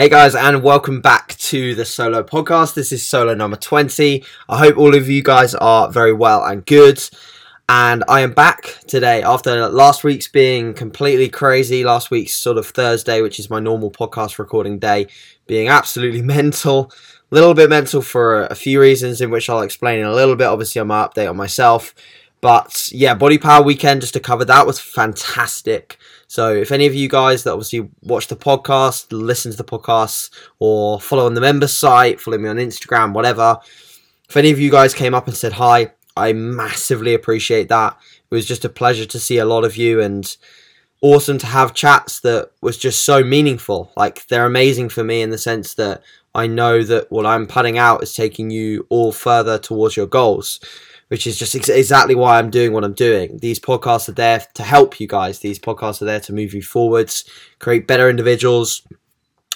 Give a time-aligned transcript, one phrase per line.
[0.00, 2.72] Hey guys, and welcome back to the solo podcast.
[2.72, 4.24] This is solo number 20.
[4.48, 6.98] I hope all of you guys are very well and good.
[7.68, 11.84] And I am back today after last week's being completely crazy.
[11.84, 15.06] Last week's sort of Thursday, which is my normal podcast recording day,
[15.46, 16.90] being absolutely mental.
[17.30, 20.34] A little bit mental for a few reasons, in which I'll explain in a little
[20.34, 20.46] bit.
[20.46, 21.94] Obviously, on my update on myself.
[22.40, 25.98] But yeah, Body Power Weekend, just to cover that, was fantastic.
[26.30, 30.30] So if any of you guys that obviously watch the podcast, listen to the podcast,
[30.60, 33.58] or follow on the members site, follow me on Instagram, whatever,
[34.28, 37.98] if any of you guys came up and said hi, I massively appreciate that.
[38.30, 40.36] It was just a pleasure to see a lot of you and
[41.02, 43.90] awesome to have chats that was just so meaningful.
[43.96, 46.00] Like they're amazing for me in the sense that
[46.32, 50.60] I know that what I'm putting out is taking you all further towards your goals
[51.10, 53.38] which is just ex- exactly why I'm doing what I'm doing.
[53.38, 55.40] These podcasts are there to help you guys.
[55.40, 57.24] These podcasts are there to move you forwards,
[57.58, 58.86] create better individuals,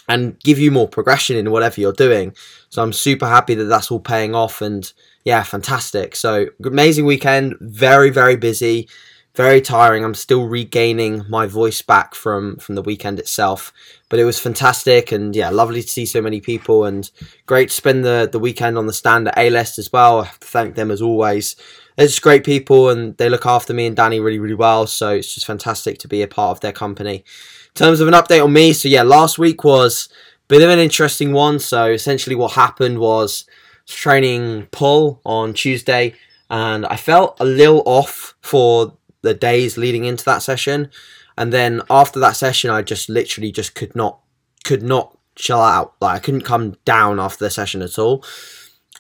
[0.09, 2.35] and give you more progression in whatever you're doing.
[2.71, 4.93] So I'm super happy that that's all paying off, and
[5.25, 6.17] yeah, fantastic.
[6.17, 8.89] So amazing weekend, very very busy
[9.35, 10.05] very tiring.
[10.05, 13.73] I'm still regaining my voice back from from the weekend itself,
[14.09, 17.11] but it was fantastic and yeah, lovely to see so many people and
[17.47, 20.21] great to spend the the weekend on the stand at A List as well.
[20.21, 21.57] I have to thank them as always.
[21.97, 24.87] They're just great people and they look after me and Danny really really well.
[24.87, 27.17] So it's just fantastic to be a part of their company.
[27.17, 30.71] In terms of an update on me, so yeah, last week was a bit of
[30.71, 31.59] an interesting one.
[31.59, 33.47] So essentially, what happened was
[33.87, 36.15] training pull on Tuesday
[36.49, 40.91] and I felt a little off for the days leading into that session,
[41.37, 44.21] and then after that session, I just literally just could not
[44.65, 45.95] could not chill out.
[46.01, 48.25] Like I couldn't come down after the session at all.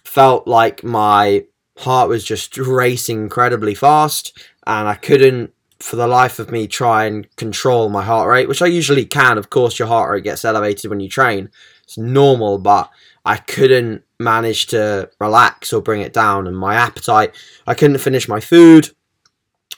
[0.02, 1.44] Felt like my
[1.78, 7.04] heart was just racing incredibly fast, and I couldn't for the life of me try
[7.04, 9.38] and control my heart rate, which I usually can.
[9.38, 11.50] Of course, your heart rate gets elevated when you train.
[11.82, 12.90] It's normal, but
[13.24, 16.46] I couldn't manage to relax or bring it down.
[16.46, 17.34] And my appetite,
[17.66, 18.90] I couldn't finish my food.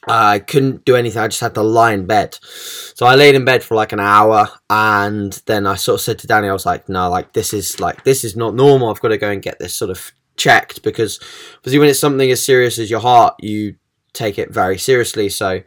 [0.08, 1.20] I couldn't do anything.
[1.20, 2.38] I just had to lie in bed.
[2.40, 6.18] So I laid in bed for like an hour, and then I sort of said
[6.20, 8.88] to Danny, I was like, "No, like this is like this is not normal.
[8.88, 11.18] I've got to go and get this sort of checked because
[11.58, 13.76] obviously when it's something as serious as your heart, you
[14.12, 15.62] take it very seriously." So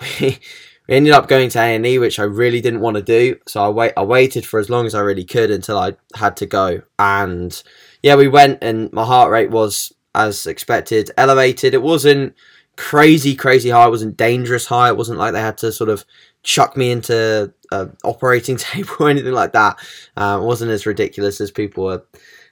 [0.00, 0.38] we,
[0.88, 3.36] we ended up going to A and E, which I really didn't want to do.
[3.46, 3.92] So I wait.
[3.96, 7.62] I waited for as long as I really could until I had to go, and
[8.02, 11.72] yeah, we went, and my heart rate was as expected elevated.
[11.72, 12.34] It wasn't
[12.78, 13.88] crazy, crazy high.
[13.88, 14.88] It wasn't dangerous high.
[14.88, 16.04] It wasn't like they had to sort of
[16.44, 19.78] chuck me into an operating table or anything like that.
[20.16, 22.04] Uh, it wasn't as ridiculous as people were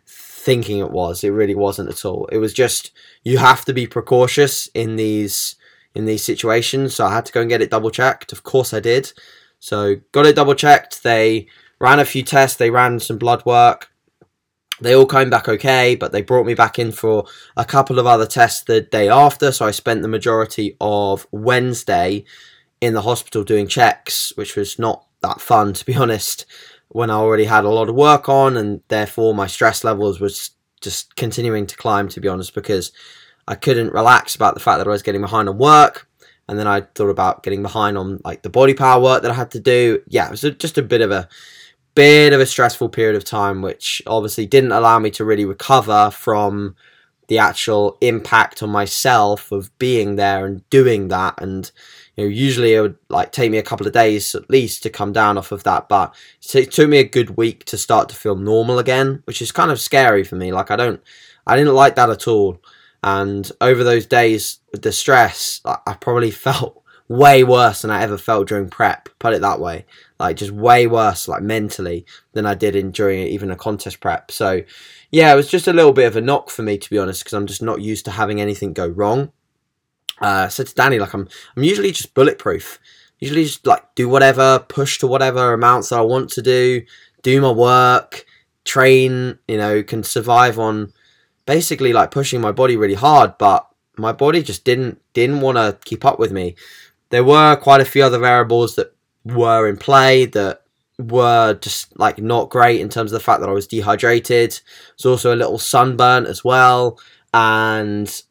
[0.04, 1.22] thinking it was.
[1.22, 2.26] It really wasn't at all.
[2.32, 2.90] It was just
[3.22, 5.54] you have to be precautious in these
[5.94, 6.96] in these situations.
[6.96, 8.32] So I had to go and get it double checked.
[8.32, 9.12] Of course I did.
[9.60, 11.04] So got it double checked.
[11.04, 11.46] They
[11.78, 12.58] ran a few tests.
[12.58, 13.90] They ran some blood work
[14.80, 17.26] they all came back okay, but they brought me back in for
[17.56, 19.52] a couple of other tests the day after.
[19.52, 22.24] So I spent the majority of Wednesday
[22.80, 26.46] in the hospital doing checks, which was not that fun to be honest.
[26.88, 30.52] When I already had a lot of work on, and therefore my stress levels was
[30.80, 32.08] just continuing to climb.
[32.08, 32.92] To be honest, because
[33.48, 36.08] I couldn't relax about the fact that I was getting behind on work,
[36.48, 39.34] and then I thought about getting behind on like the body power work that I
[39.34, 40.00] had to do.
[40.06, 41.28] Yeah, it was just a bit of a
[41.96, 46.10] bit of a stressful period of time, which obviously didn't allow me to really recover
[46.12, 46.76] from
[47.28, 51.34] the actual impact on myself of being there and doing that.
[51.40, 51.68] And
[52.14, 54.90] you know, usually it would like take me a couple of days at least to
[54.90, 56.14] come down off of that, but
[56.54, 59.70] it took me a good week to start to feel normal again, which is kind
[59.70, 60.52] of scary for me.
[60.52, 61.02] Like I don't,
[61.46, 62.60] I didn't like that at all.
[63.02, 68.48] And over those days the stress, I probably felt way worse than I ever felt
[68.48, 69.08] during prep.
[69.18, 69.86] Put it that way,
[70.18, 74.30] like just way worse, like mentally than I did in during even a contest prep.
[74.30, 74.62] So
[75.10, 77.22] yeah, it was just a little bit of a knock for me to be honest,
[77.22, 79.32] because I'm just not used to having anything go wrong.
[80.20, 82.78] Uh, I said to Danny, like I'm, I'm usually just bulletproof.
[83.18, 86.82] Usually just like do whatever, push to whatever amounts that I want to do,
[87.22, 88.24] do my work,
[88.64, 89.38] train.
[89.48, 90.92] You know, can survive on
[91.46, 93.66] basically like pushing my body really hard, but
[93.96, 96.56] my body just didn't didn't want to keep up with me
[97.10, 98.94] there were quite a few other variables that
[99.26, 100.62] were in play that
[100.98, 104.50] were just like not great in terms of the fact that I was dehydrated.
[104.50, 106.98] There's also a little sunburn as well,
[107.34, 108.22] and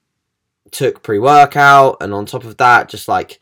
[0.71, 3.39] took pre workout, and on top of that, just like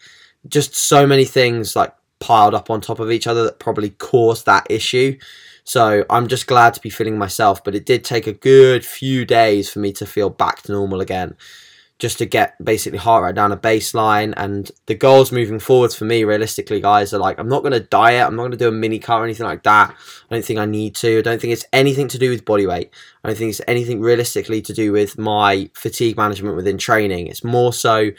[0.48, 4.46] just so many things like piled up on top of each other that probably caused
[4.46, 5.18] that issue.
[5.64, 9.24] So I'm just glad to be feeling myself, but it did take a good few
[9.24, 11.38] days for me to feel back to normal again
[12.04, 14.34] just to get basically heart rate down a baseline.
[14.36, 17.80] And the goals moving forwards for me, realistically, guys, are like I'm not going to
[17.80, 18.28] diet.
[18.28, 19.92] I'm not going to do a mini cut or anything like that.
[19.92, 21.20] I don't think I need to.
[21.20, 22.92] I don't think it's anything to do with body weight.
[23.24, 27.28] I don't think it's anything realistically to do with my fatigue management within training.
[27.28, 28.10] It's more so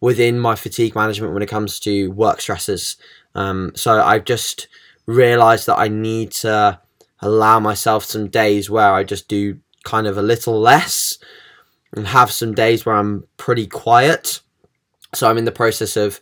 [0.00, 2.96] within my fatigue management when it comes to work stresses.
[3.34, 4.68] Um, so I've just
[5.04, 6.80] realized that I need to
[7.20, 11.18] allow myself some days where I just do kind of a little less
[11.94, 14.40] and have some days where I'm pretty quiet.
[15.14, 16.20] So I'm in the process of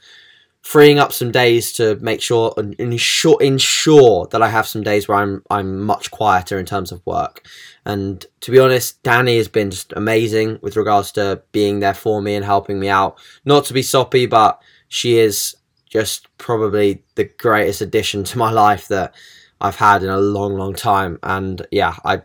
[0.62, 5.08] freeing up some days to make sure and ensure ensure that I have some days
[5.08, 7.46] where I'm I'm much quieter in terms of work.
[7.84, 12.22] And to be honest, Danny has been just amazing with regards to being there for
[12.22, 13.18] me and helping me out.
[13.44, 15.56] Not to be soppy, but she is
[15.90, 19.14] just probably the greatest addition to my life that
[19.60, 21.18] I've had in a long, long time.
[21.22, 22.22] And yeah, I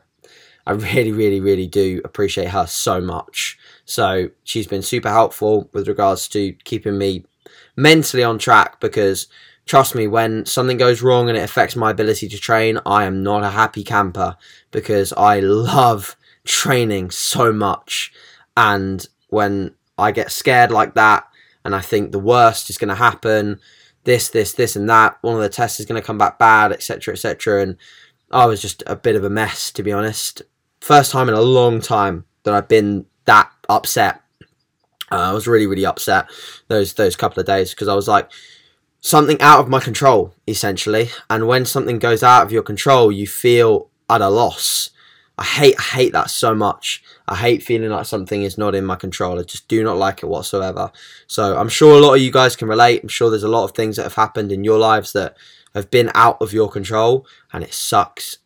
[0.68, 3.58] I really, really, really do appreciate her so much.
[3.86, 7.24] So she's been super helpful with regards to keeping me
[7.78, 9.28] mentally on track because
[9.66, 13.24] trust me, when something goes wrong and it affects my ability to train, I am
[13.24, 14.36] not a happy camper
[14.72, 18.12] because I love training so much.
[18.58, 21.30] And when I get scared like that
[21.64, 23.62] and I think the worst is going to happen,
[24.04, 26.74] this, this, this, and that, one of the tests is going to come back bad,
[26.74, 27.62] etc., etc.
[27.62, 27.78] And
[28.31, 30.42] I was just a bit of a mess, to be honest
[30.88, 34.22] first time in a long time that I've been that upset.
[35.12, 36.30] Uh, I was really, really upset
[36.69, 38.31] those those couple of days because I was like
[39.01, 41.10] something out of my control essentially.
[41.30, 44.92] And when something goes out of your control, you feel at a loss.
[45.38, 47.04] I hate I hate that so much.
[47.28, 49.40] I hate feeling like something is not in my control.
[49.40, 50.90] I just do not like it whatsoever.
[51.28, 53.04] So I'm sure a lot of you guys can relate.
[53.04, 55.36] I'm sure there's a lot of things that have happened in your lives that
[55.75, 58.38] have been out of your control and it sucks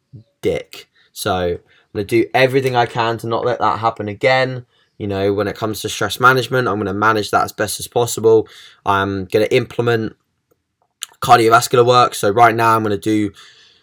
[0.42, 0.90] dick.
[1.14, 1.60] So
[1.94, 4.66] I'm going to do everything I can to not let that happen again.
[4.98, 7.80] You know, when it comes to stress management, I'm going to manage that as best
[7.80, 8.48] as possible.
[8.86, 10.16] I'm going to implement
[11.22, 12.16] cardiovascular work.
[12.16, 13.34] So right now, I'm going to do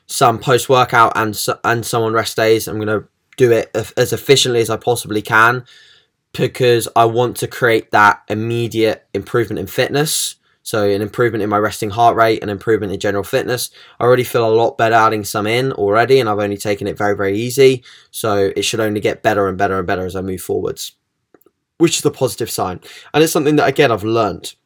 [0.06, 2.66] some post workout and and some on rest days.
[2.66, 3.06] I'm going to
[3.36, 5.64] do it as efficiently as I possibly can
[6.32, 10.36] because I want to create that immediate improvement in fitness.
[10.68, 13.70] So an improvement in my resting heart rate, an improvement in general fitness.
[13.98, 16.98] I already feel a lot better adding some in already, and I've only taken it
[16.98, 17.82] very, very easy.
[18.10, 20.92] So it should only get better and better and better as I move forwards,
[21.78, 22.80] which is a positive sign.
[23.14, 24.56] And it's something that again I've learned.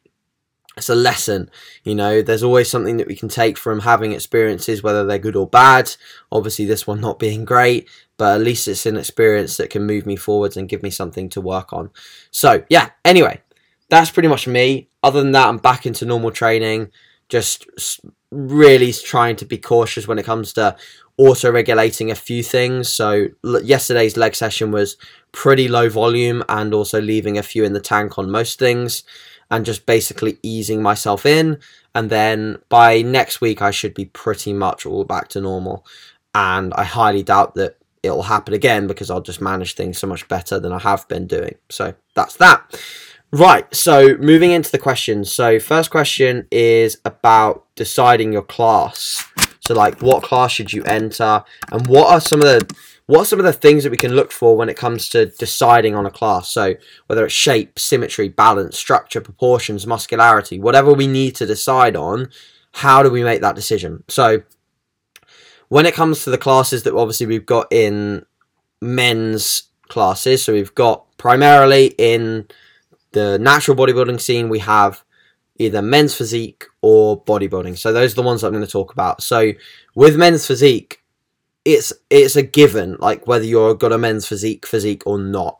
[0.75, 1.49] It's a lesson,
[1.85, 2.21] you know.
[2.21, 5.95] There's always something that we can take from having experiences, whether they're good or bad.
[6.33, 10.05] Obviously, this one not being great, but at least it's an experience that can move
[10.05, 11.91] me forwards and give me something to work on.
[12.29, 13.39] So, yeah, anyway,
[13.93, 14.89] that's pretty much me.
[15.01, 16.91] Other than that, I'm back into normal training.
[17.29, 17.67] Just
[18.31, 20.75] really trying to be cautious when it comes to
[21.17, 22.89] auto regulating a few things.
[22.89, 24.97] So yesterday's leg session was
[25.31, 29.03] pretty low volume and also leaving a few in the tank on most things
[29.51, 31.59] and just basically easing myself in.
[31.93, 35.85] And then by next week, I should be pretty much all back to normal.
[36.33, 40.27] And I highly doubt that it'll happen again because I'll just manage things so much
[40.27, 41.55] better than I have been doing.
[41.69, 42.79] So that's that.
[43.35, 45.33] Right, so moving into the questions.
[45.33, 49.25] So, first question is about deciding your class.
[49.59, 52.75] So, like, what class should you enter, and what are some of the
[53.07, 55.25] what are some of the things that we can look for when it comes to
[55.25, 56.49] deciding on a class?
[56.49, 56.75] So,
[57.07, 62.29] whether it's shape, symmetry, balance, structure, proportions, muscularity, whatever we need to decide on,
[62.71, 64.03] how do we make that decision?
[64.09, 64.43] So,
[65.69, 68.27] when it comes to the classes that obviously we've got in
[68.79, 72.47] men's classes, so we've got primarily in
[73.13, 75.03] the natural bodybuilding scene, we have
[75.57, 77.77] either men's physique or bodybuilding.
[77.77, 79.21] So those are the ones I'm going to talk about.
[79.23, 79.53] So
[79.95, 81.01] with men's physique,
[81.65, 85.59] it's it's a given, like whether you're got a men's physique physique or not.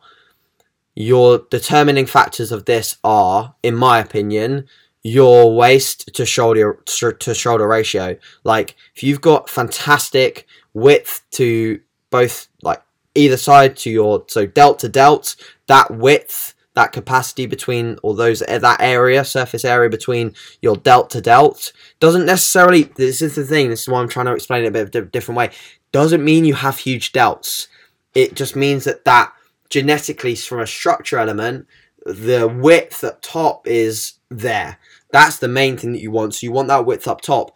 [0.96, 4.68] Your determining factors of this are, in my opinion,
[5.02, 8.18] your waist to shoulder to shoulder ratio.
[8.44, 11.80] Like if you've got fantastic width to
[12.10, 12.82] both like
[13.16, 15.36] either side to your so delt to delt,
[15.68, 21.10] that width that capacity between or those eh, that area surface area between your delt
[21.12, 24.64] to delt doesn't necessarily this is the thing this is why i'm trying to explain
[24.64, 25.52] it a bit of a different way
[25.94, 27.68] doesn't mean you have huge delts.
[28.14, 29.32] It just means that that
[29.70, 31.68] genetically from a structure element
[32.06, 34.78] the width at top is there.
[35.12, 36.36] That's the main thing that you want.
[36.36, 37.52] So you want that width up top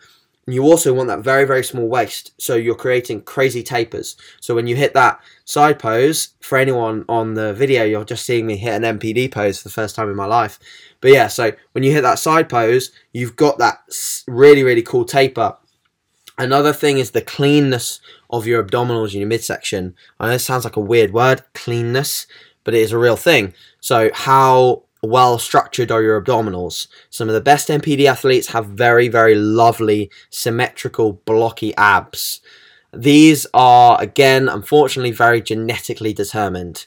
[0.48, 2.32] and you also want that very, very small waist.
[2.38, 4.16] So you're creating crazy tapers.
[4.40, 8.48] So when you hit that side pose, for anyone on the video, you're just seeing
[8.48, 10.58] me hit an MPD pose for the first time in my life.
[11.02, 13.80] But yeah, so when you hit that side pose, you've got that
[14.26, 15.58] really, really cool taper.
[16.38, 18.00] Another thing is the cleanness
[18.30, 19.96] of your abdominals in your midsection.
[20.18, 22.26] I know it sounds like a weird word, cleanness,
[22.64, 23.54] but it is a real thing.
[23.82, 26.88] So how well structured are your abdominals.
[27.10, 32.42] Some of the best MPD athletes have very, very lovely, symmetrical, blocky abs.
[32.94, 36.86] These are, again, unfortunately, very genetically determined.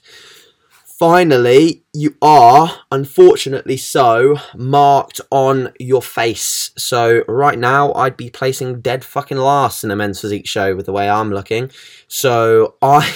[1.00, 6.73] Finally, you are, unfortunately so, marked on your face.
[6.76, 10.85] So right now, I'd be placing dead fucking last in a men's physique show with
[10.85, 11.71] the way I'm looking.
[12.07, 13.11] So I,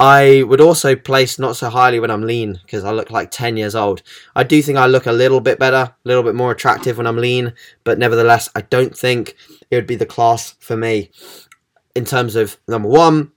[0.00, 3.56] I would also place not so highly when I'm lean because I look like 10
[3.56, 4.02] years old.
[4.34, 7.06] I do think I look a little bit better, a little bit more attractive when
[7.06, 7.52] I'm lean,
[7.84, 9.36] but nevertheless, I don't think
[9.70, 11.12] it would be the class for me
[11.94, 13.30] in terms of number one,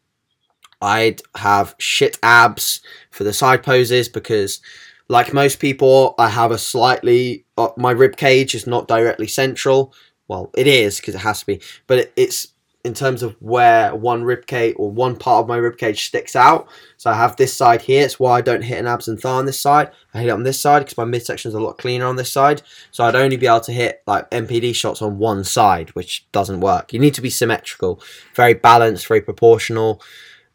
[0.84, 4.62] I'd have shit abs for the side poses because,
[5.08, 9.94] like most people, I have a slightly uh, my rib cage is not directly central.
[10.28, 12.48] Well, it is because it has to be, but it, it's
[12.84, 16.36] in terms of where one rib cage or one part of my rib cage sticks
[16.36, 16.68] out.
[16.98, 18.04] So I have this side here.
[18.04, 19.90] It's why I don't hit an abs and thigh on this side.
[20.14, 22.32] I hit it on this side because my midsection is a lot cleaner on this
[22.32, 22.62] side.
[22.92, 26.60] So I'd only be able to hit like MPD shots on one side, which doesn't
[26.60, 26.92] work.
[26.92, 28.02] You need to be symmetrical,
[28.36, 30.02] very balanced, very proportional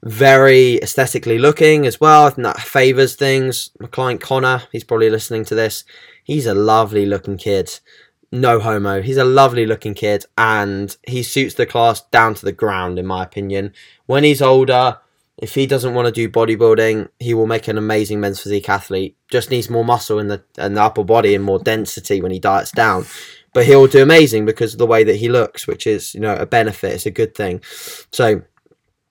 [0.02, 2.26] very aesthetically looking as well.
[2.26, 3.70] I think that favours things.
[3.80, 5.84] My client Connor, he's probably listening to this.
[6.22, 7.80] He's a lovely looking kid.
[8.30, 9.02] No homo.
[9.02, 13.06] He's a lovely looking kid and he suits the class down to the ground, in
[13.06, 13.72] my opinion.
[14.06, 14.98] When he's older,
[15.38, 19.16] if he doesn't want to do bodybuilding, he will make an amazing men's physique athlete.
[19.30, 22.38] Just needs more muscle in the in the upper body and more density when he
[22.38, 23.06] diets down.
[23.54, 26.34] But he'll do amazing because of the way that he looks, which is, you know,
[26.34, 26.92] a benefit.
[26.92, 27.62] It's a good thing.
[28.12, 28.42] So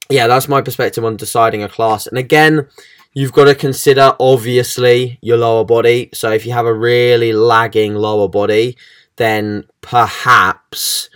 [0.09, 2.07] yeah, that's my perspective on deciding a class.
[2.07, 2.67] And again,
[3.13, 6.09] you've got to consider obviously your lower body.
[6.13, 8.77] So if you have a really lagging lower body,
[9.17, 11.09] then perhaps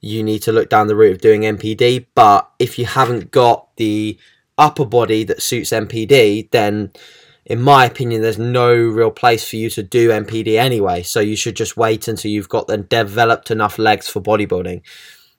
[0.00, 2.06] you need to look down the route of doing MPD.
[2.14, 4.18] But if you haven't got the
[4.58, 6.92] upper body that suits MPD, then
[7.44, 11.02] in my opinion, there's no real place for you to do MPD anyway.
[11.02, 14.82] So you should just wait until you've got then developed enough legs for bodybuilding.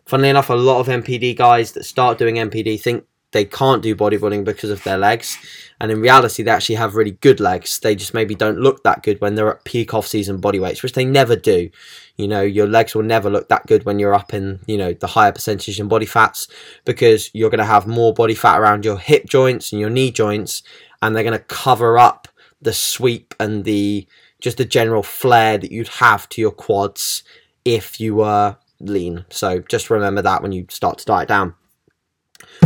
[0.08, 3.94] Funnily enough, a lot of MPD guys that start doing MPD think they can't do
[3.94, 5.38] bodybuilding because of their legs.
[5.82, 7.80] And in reality, they actually have really good legs.
[7.80, 10.82] They just maybe don't look that good when they're at peak off season body weights,
[10.82, 11.70] which they never do.
[12.16, 14.94] You know, your legs will never look that good when you're up in, you know,
[14.94, 16.48] the higher percentage in body fats
[16.86, 20.10] because you're going to have more body fat around your hip joints and your knee
[20.10, 20.64] joints,
[21.02, 22.30] and they're going to cover up
[22.62, 24.08] the sweep and the
[24.40, 27.24] just the general flare that you'd have to your quads
[27.66, 29.26] if you were lean.
[29.30, 31.56] So just remember that when you start to diet down.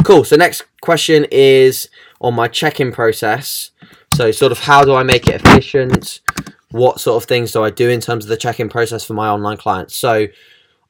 [0.04, 0.24] Cool.
[0.24, 1.90] So next question is
[2.20, 3.72] on my check-in process.
[4.16, 6.22] So sort of how do I make it efficient?
[6.72, 9.30] What sort of things do I do in terms of the check-in process for my
[9.30, 9.96] online clients?
[9.96, 10.28] So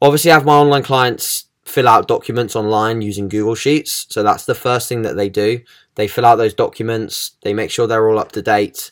[0.01, 4.07] obviously I have my online clients fill out documents online using Google Sheets.
[4.09, 5.61] So that's the first thing that they do.
[5.95, 8.91] They fill out those documents, they make sure they're all up to date.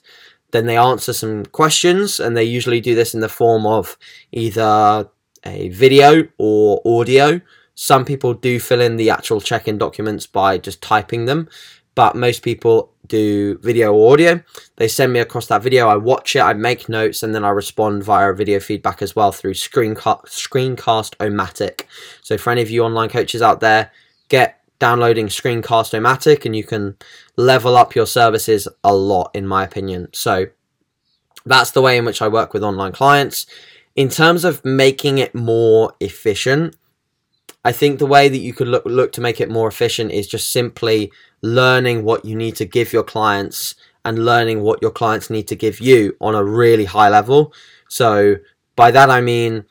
[0.52, 3.98] Then they answer some questions and they usually do this in the form of
[4.32, 5.08] either
[5.46, 7.42] a video or audio.
[7.76, 11.48] Some people do fill in the actual check in documents by just typing them,
[11.96, 14.42] but most people do video or audio.
[14.78, 17.50] They send me across that video, I watch it, I make notes, and then I
[17.50, 21.86] respond via video feedback as well through Screencast, Screencast-O-Matic.
[22.22, 23.92] So, for any of you online coaches out there,
[24.30, 26.96] get downloading Screencast-O-Matic and you can
[27.36, 30.10] level up your services a lot, in my opinion.
[30.14, 30.48] So,
[31.46, 33.46] that's the way in which I work with online clients
[33.96, 36.76] in terms of making it more efficient,
[37.64, 40.28] I think the way that you could look look to make it more efficient is
[40.28, 45.30] just simply learning what you need to give your clients and learning what your clients
[45.30, 47.54] need to give you on a really high level.
[47.90, 48.38] So
[48.76, 49.66] by that I mean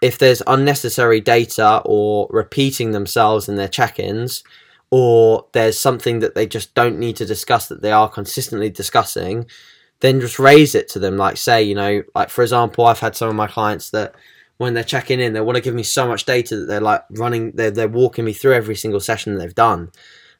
[0.00, 4.42] if there's unnecessary data or repeating themselves in their check-ins
[4.90, 9.46] or there's something that they just don't need to discuss that they are consistently discussing,
[10.02, 11.16] then just raise it to them.
[11.16, 14.14] Like say, you know, like for example, I've had some of my clients that
[14.58, 17.04] when they're checking in, they want to give me so much data that they're like
[17.10, 19.90] running, they're, they're walking me through every single session they've done.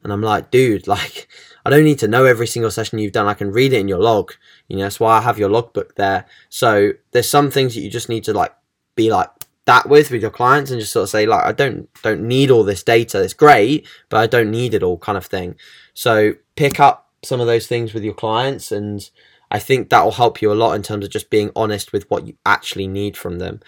[0.02, 1.28] And I'm like, dude, like,
[1.64, 3.28] I don't need to know every single session you've done.
[3.28, 4.32] I can read it in your log.
[4.66, 6.26] You know, that's why I have your logbook there.
[6.48, 8.52] So there's some things that you just need to like
[8.96, 9.30] be like
[9.64, 12.50] that with with your clients and just sort of say like, I don't don't need
[12.50, 13.22] all this data.
[13.22, 15.54] It's great, but I don't need it all, kind of thing.
[15.94, 19.08] So pick up some of those things with your clients and
[19.52, 22.10] I think that will help you a lot in terms of just being honest with
[22.10, 23.60] what you actually need from them.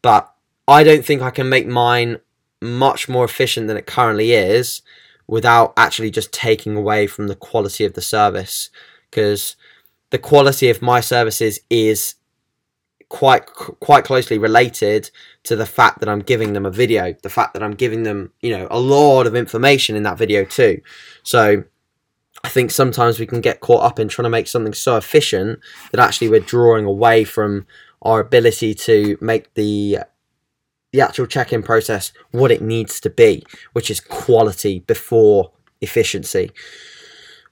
[0.00, 0.32] But
[0.68, 2.20] I don't think I can make mine
[2.60, 4.82] much more efficient than it currently is
[5.26, 8.70] without actually just taking away from the quality of the service
[9.10, 9.56] because
[10.10, 12.14] the quality of my services is
[13.08, 15.10] quite quite closely related
[15.42, 18.32] to the fact that I'm giving them a video, the fact that I'm giving them,
[18.40, 20.80] you know, a lot of information in that video too.
[21.24, 21.64] So
[22.44, 25.60] I think sometimes we can get caught up in trying to make something so efficient
[25.92, 27.66] that actually we're drawing away from
[28.02, 29.98] our ability to make the
[30.92, 36.50] the actual check-in process what it needs to be, which is quality before efficiency.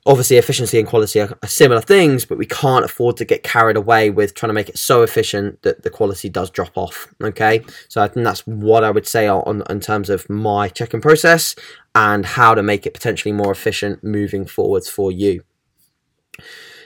[0.06, 3.76] Obviously, efficiency and quality are, are, similar things, but we can't afford to get carried
[3.76, 7.12] away with trying to make it so efficient that the quality does drop off.
[7.22, 11.00] Okay, so I think that's what I would say on, in terms of my check-in
[11.00, 11.54] process
[11.94, 15.42] and how to make it potentially more efficient moving forwards for you.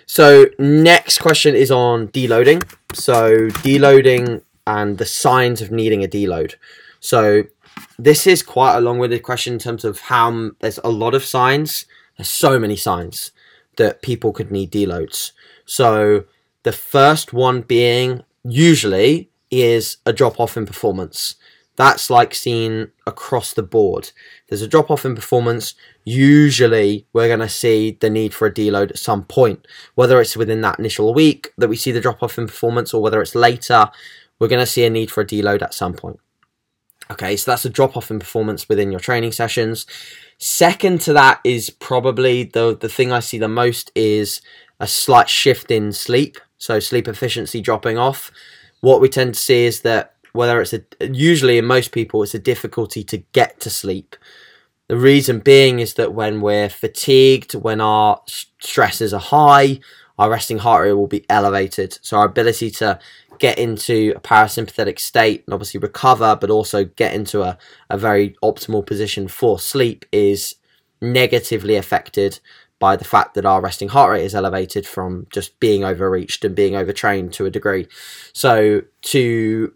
[0.07, 2.63] So next question is on deloading.
[2.93, 6.55] So deloading and the signs of needing a deload.
[7.01, 7.45] So
[7.99, 11.87] this is quite a long-winded question in terms of how there's a lot of signs.
[12.17, 13.33] There's so many signs
[13.77, 15.33] that people could need deloads.
[15.67, 16.25] So
[16.63, 21.37] the first one being usually is a drop off in performance.
[21.77, 24.13] That's like seen across the board.
[24.49, 25.75] There's a drop off in performance.
[26.05, 30.37] Usually, we're going to see the need for a deload at some point, whether it's
[30.37, 33.35] within that initial week that we see the drop off in performance or whether it's
[33.35, 33.91] later,
[34.39, 36.21] we're going to see a need for a deload at some point.
[37.11, 39.87] Okay, so that's a drop off in performance within your training sessions.
[40.39, 44.41] Second to that is probably the the thing I see the most is
[44.81, 46.39] a slight shift in sleep.
[46.57, 48.31] So sleep efficiency dropping off.
[48.81, 52.35] What we tend to see is that whether it's a usually in most people it's
[52.35, 54.17] a difficulty to get to sleep.
[54.89, 59.81] The reason being is that when we're fatigued, when our stresses are high,
[60.19, 61.99] our resting heart rate will be elevated.
[62.03, 62.99] So our ability to
[63.39, 67.57] get into a parasympathetic state and obviously recover, but also get into a,
[67.89, 70.57] a very optimal position for sleep is
[71.01, 72.41] negatively affected
[72.79, 76.55] by the fact that our resting heart rate is elevated from just being overreached and
[76.55, 77.87] being overtrained to a degree.
[78.33, 79.73] So to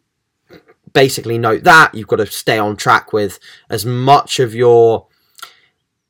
[0.92, 1.94] basically note that.
[1.94, 3.38] You've got to stay on track with
[3.70, 5.06] as much of your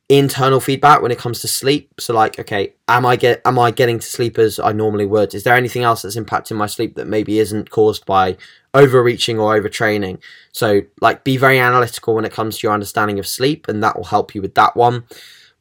[0.09, 1.93] internal feedback when it comes to sleep.
[2.01, 5.35] So like okay am i get am i getting to sleep as i normally would?
[5.35, 8.39] Is there anything else that's impacting my sleep that maybe isn't caused by
[8.73, 10.19] overreaching or overtraining?
[10.53, 13.97] So like be very analytical when it comes to your understanding of sleep and that
[13.97, 15.05] will help you with that one.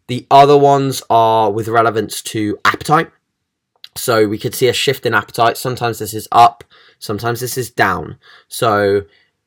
[0.08, 3.12] The other ones are with relevance to appetite.
[3.98, 5.58] So we could see a shift in appetite.
[5.58, 6.64] Sometimes this is up
[7.00, 9.04] sometimes this is down so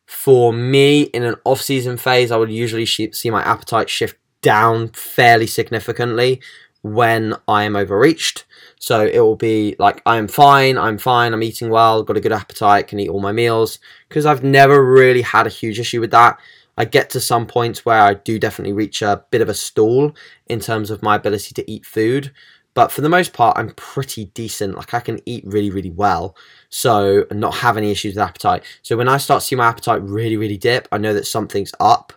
[0.06, 5.46] for me in an off-season phase i would usually see my appetite shift down fairly
[5.46, 6.40] significantly
[6.82, 8.44] when I am overreached.
[8.78, 12.32] So it will be like, I'm fine, I'm fine, I'm eating well, got a good
[12.32, 13.78] appetite, can eat all my meals.
[14.08, 16.38] Because I've never really had a huge issue with that.
[16.78, 20.14] I get to some points where I do definitely reach a bit of a stall
[20.46, 22.32] in terms of my ability to eat food.
[22.74, 24.76] But for the most part, I'm pretty decent.
[24.76, 26.36] Like I can eat really, really well.
[26.68, 28.62] So, and not have any issues with appetite.
[28.82, 32.12] So when I start seeing my appetite really, really dip, I know that something's up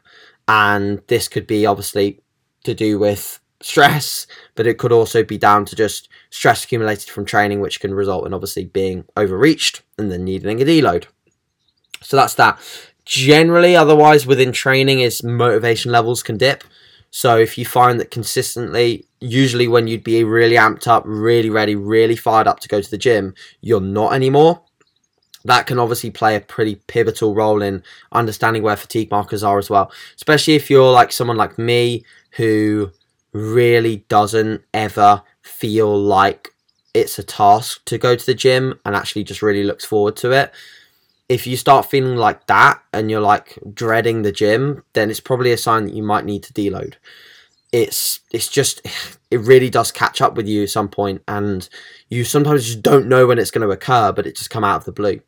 [0.48, 2.22] and this could be obviously
[2.66, 7.26] to do with stress, but it could also be down to just stress accumulated from
[7.26, 11.06] training, which can result in obviously being overreached and then needing a deload.
[12.02, 12.60] So that's that.
[13.06, 16.64] Generally, otherwise, within training, is motivation levels can dip.
[17.10, 21.76] So if you find that consistently, usually when you'd be really amped up, really ready,
[21.76, 24.62] really fired up to go to the gym, you're not anymore
[25.46, 29.70] that can obviously play a pretty pivotal role in understanding where fatigue markers are as
[29.70, 29.92] well.
[30.16, 32.92] Especially if you're like someone like me who
[33.34, 36.50] really doesn't ever feel like
[36.94, 40.32] it's a task to go to the gym and actually just really looks forward to
[40.32, 40.52] it.
[41.28, 45.52] If you start feeling like that and you're like dreading the gym, then it's probably
[45.52, 46.96] a sign that you might need to deload
[47.74, 48.82] it's it's just
[49.32, 51.68] it really does catch up with you at some point and
[52.08, 54.78] you sometimes just don't know when it's going to occur but it just come out
[54.78, 55.20] of the blue.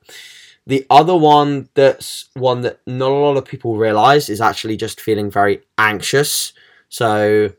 [0.67, 5.01] The other one that's one that not a lot of people realize is actually just
[5.01, 6.53] feeling very anxious.
[6.88, 7.51] So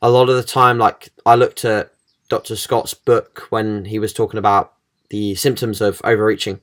[0.00, 1.92] a lot of the time like i looked at
[2.28, 4.72] dr scott's book when he was talking about
[5.10, 6.60] the symptoms of overreaching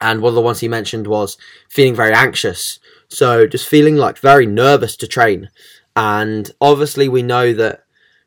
[0.00, 1.36] and one of the ones he mentioned was
[1.68, 2.78] feeling very anxious.
[3.08, 5.50] So just feeling like very nervous to train
[5.96, 7.84] and obviously, we know that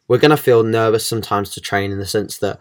[0.07, 2.59] we're going to feel nervous sometimes to train in the sense that,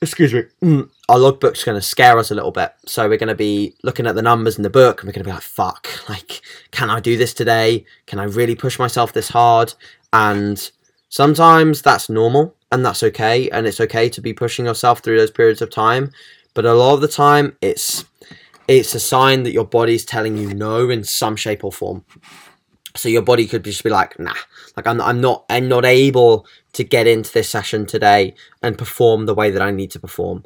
[0.00, 2.72] excuse me, mm, our logbook's going to scare us a little bit.
[2.86, 5.24] So we're going to be looking at the numbers in the book and we're going
[5.24, 7.86] to be like, fuck, like, can I do this today?
[8.06, 9.72] Can I really push myself this hard?
[10.12, 10.70] And
[11.08, 13.48] sometimes that's normal and that's okay.
[13.50, 16.10] And it's okay to be pushing yourself through those periods of time.
[16.54, 18.04] But a lot of the time, it's
[18.68, 22.04] it's a sign that your body's telling you no in some shape or form.
[22.94, 24.34] So your body could just be like, nah,
[24.76, 29.26] like I'm, I'm not, I'm not able to get into this session today and perform
[29.26, 30.44] the way that I need to perform.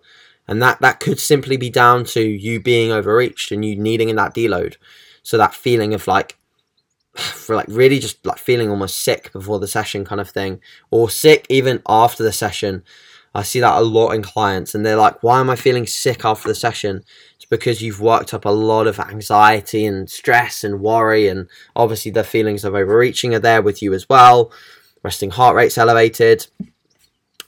[0.48, 4.16] And that, that could simply be down to you being overreached and you needing in
[4.16, 4.76] that deload.
[5.22, 6.36] So that feeling of like,
[7.16, 11.08] for like really just like feeling almost sick before the session kind of thing or
[11.08, 12.82] sick even after the session
[13.34, 16.24] i see that a lot in clients and they're like why am i feeling sick
[16.24, 17.02] after the session
[17.48, 22.24] because you've worked up a lot of anxiety and stress and worry and obviously the
[22.24, 24.50] feelings of overreaching are there with you as well
[25.02, 26.46] resting heart rate's elevated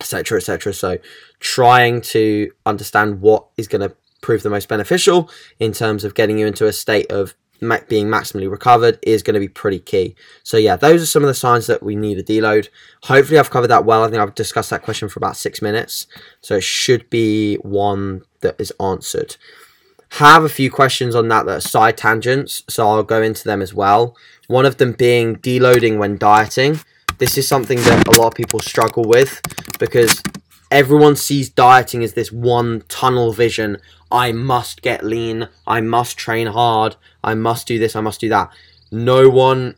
[0.00, 0.98] etc etc so
[1.40, 6.38] trying to understand what is going to prove the most beneficial in terms of getting
[6.38, 10.14] you into a state of being maximally recovered is going to be pretty key.
[10.42, 12.68] So yeah, those are some of the signs that we need a deload.
[13.04, 14.04] Hopefully I've covered that well.
[14.04, 16.06] I think I've discussed that question for about six minutes.
[16.40, 19.36] So it should be one that is answered.
[20.12, 23.60] Have a few questions on that that are side tangents, so I'll go into them
[23.60, 24.16] as well.
[24.46, 26.80] One of them being deloading when dieting.
[27.18, 29.42] This is something that a lot of people struggle with
[29.78, 30.22] because
[30.70, 33.78] everyone sees dieting as this one tunnel vision.
[34.10, 35.48] I must get lean.
[35.66, 36.96] I must train hard.
[37.22, 37.94] I must do this.
[37.94, 38.50] I must do that.
[38.90, 39.74] No one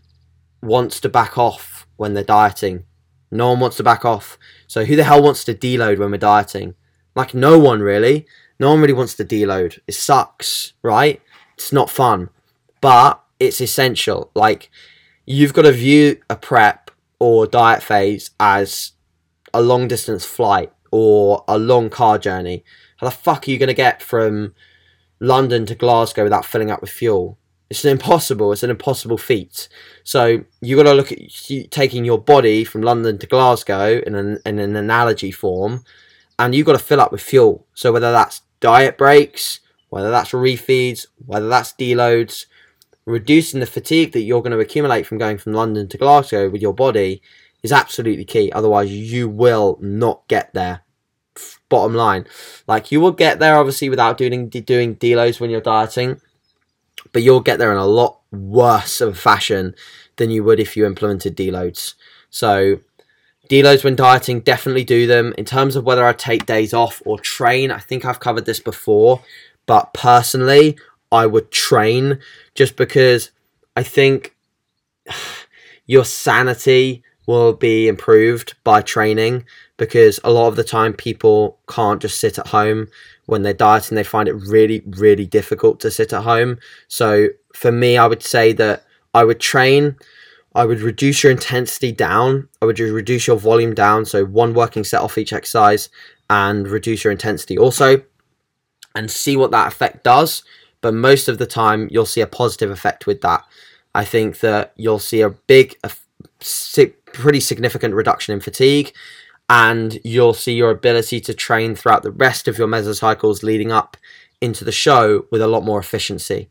[0.63, 2.85] wants to back off when they're dieting.
[3.31, 4.39] No one wants to back off.
[4.67, 6.75] So who the hell wants to deload when we're dieting?
[7.15, 8.27] Like no one really.
[8.61, 9.81] No one really wants to deload.
[9.89, 11.21] It sucks, right?
[11.55, 12.29] It's not fun.
[12.81, 14.31] But it's essential.
[14.35, 14.71] Like
[15.27, 18.93] you've got to view a prep or diet phase as
[19.53, 22.65] a long distance flight or a long car journey.
[22.99, 24.55] How the fuck are you going to get from
[25.19, 27.39] London to Glasgow without filling up with fuel?
[27.71, 28.53] It's impossible.
[28.53, 29.69] It's an impossible feat.
[30.03, 31.19] So you got to look at
[31.71, 35.85] taking your body from London to Glasgow in an, in an analogy form,
[36.39, 37.67] and you got to fill up with fuel.
[37.75, 42.47] So whether that's diet breaks, whether that's refeeds, whether that's deloads,
[43.05, 46.63] reducing the fatigue that you're going to accumulate from going from London to Glasgow with
[46.63, 47.23] your body
[47.63, 48.51] is absolutely key.
[48.53, 50.83] Otherwise, you will not get there.
[51.69, 52.27] Bottom line,
[52.67, 56.21] like you will get there obviously without doing doing deloads when you're dieting,
[57.13, 59.75] but you'll get there in a lot worse of fashion
[60.17, 61.95] than you would if you implemented deloads.
[62.29, 62.81] So
[63.51, 65.35] deloads when dieting, definitely do them.
[65.37, 68.61] In terms of whether I take days off or train, I think I've covered this
[68.61, 69.23] before,
[69.67, 70.79] but personally,
[71.13, 72.21] I would train
[72.55, 73.33] just because
[73.77, 74.37] I think
[75.87, 79.45] your sanity will be improved by training
[79.77, 82.89] because a lot of the time people can't just sit at home
[83.27, 86.59] when they're dieting they find it really really difficult to sit at home
[86.89, 88.85] so for me i would say that
[89.15, 89.95] i would train
[90.55, 92.49] i would reduce your intensity down.
[92.61, 94.05] I would reduce your volume down.
[94.05, 95.89] So one working set off each exercise
[96.29, 98.03] and reduce your intensity also
[98.95, 100.43] and see what that effect does.
[100.81, 103.45] But most of the time you'll see a positive effect with that.
[103.95, 105.77] I think that you'll see a big
[107.13, 108.93] pretty significant reduction in fatigue,
[109.49, 113.97] and you'll see your ability to train throughout the rest of your mesocycles leading up
[114.41, 116.49] into the show with a lot more efficiency.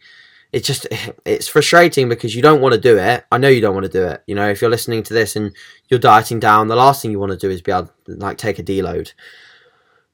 [0.52, 0.88] It's just
[1.26, 3.26] it's frustrating because you don't want to do it.
[3.32, 4.24] I know you don't want to do it.
[4.28, 5.54] You know, if you're listening to this and
[5.90, 8.38] you're dieting down, the last thing you want to do is be able to like
[8.38, 9.14] take a deload.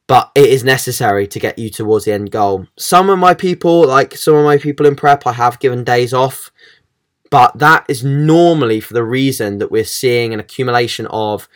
[0.07, 2.67] But it is necessary to get you towards the end goal.
[2.77, 6.13] Some of my people, like some of my people in prep, I have given days
[6.13, 6.51] off
[7.29, 11.49] but that is normally for the reason that we're seeing an accumulation of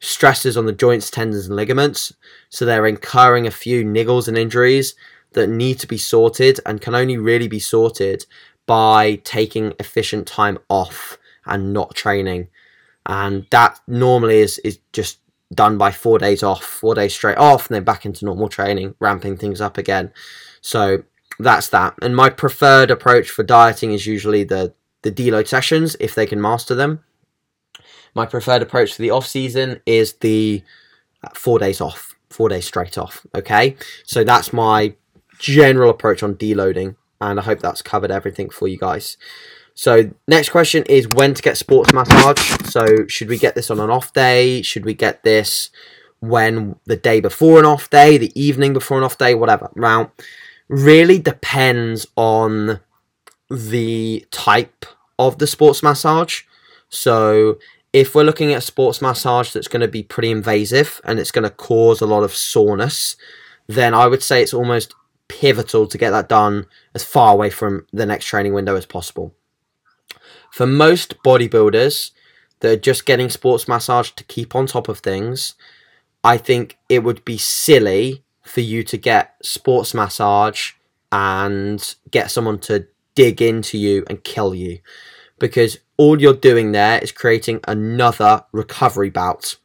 [0.00, 2.12] stresses on the joints, tendons, and ligaments.
[2.50, 4.94] So they're incurring a few niggles and injuries
[5.34, 8.26] that need to be sorted and can only really be sorted
[8.66, 12.48] by taking efficient time off and not training.
[13.06, 15.18] And that normally is, is just
[15.54, 18.94] done by four days off, four days straight off, and then back into normal training,
[19.00, 20.12] ramping things up again.
[20.60, 21.02] So
[21.38, 21.94] that's that.
[22.02, 26.40] And my preferred approach for dieting is usually the the deload sessions if they can
[26.40, 27.02] master them.
[28.14, 30.62] My preferred approach for the off season is the
[31.24, 33.26] uh, four days off, four days straight off.
[33.34, 34.94] Okay, so that's my
[35.42, 39.18] general approach on deloading, and I hope that's covered everything for you guys.
[39.74, 42.40] So next question is when to get sports massage.
[42.70, 44.62] So should we get this on an off day?
[44.62, 45.70] Should we get this
[46.20, 49.70] when the day before an off day, the evening before an off day, whatever?
[49.74, 50.12] Now,
[50.68, 52.80] really depends on
[53.50, 54.86] the type
[55.18, 56.42] of the sports massage.
[56.88, 57.58] So
[57.92, 61.30] if we're looking at a sports massage that's going to be pretty invasive and it's
[61.30, 63.16] going to cause a lot of soreness,
[63.66, 64.94] then I would say it's almost
[65.40, 69.34] pivotal to get that done as far away from the next training window as possible.
[70.50, 72.10] For most bodybuilders
[72.60, 75.54] that are just getting sports massage to keep on top of things,
[76.22, 80.72] I think it would be silly for you to get sports massage
[81.10, 84.78] and get someone to dig into you and kill you
[85.38, 89.56] because all you're doing there is creating another recovery bout.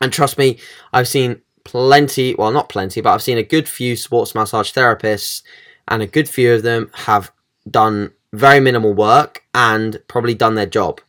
[0.00, 0.58] And trust me,
[0.92, 5.42] I've seen plenty, well, not plenty, but I've seen a good few sports massage therapists,
[5.88, 7.30] and a good few of them have
[7.68, 11.00] done very minimal work and probably done their job.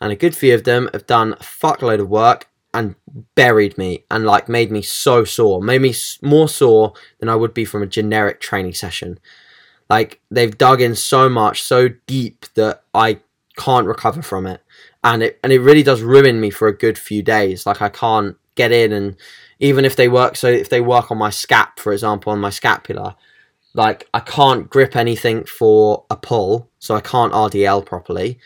[0.00, 2.94] And a good few of them have done a fuckload of work and
[3.34, 7.54] buried me and like made me so sore, made me more sore than I would
[7.54, 9.18] be from a generic training session.
[9.90, 13.20] Like they've dug in so much, so deep that I
[13.56, 14.62] can't recover from it,
[15.04, 17.66] and it and it really does ruin me for a good few days.
[17.66, 19.16] Like I can't get in, and
[19.62, 22.50] even if they work, so if they work on my scap, for example, on my
[22.50, 23.16] scapula,
[23.74, 28.40] like I can't grip anything for a pull, so I can't RDL properly.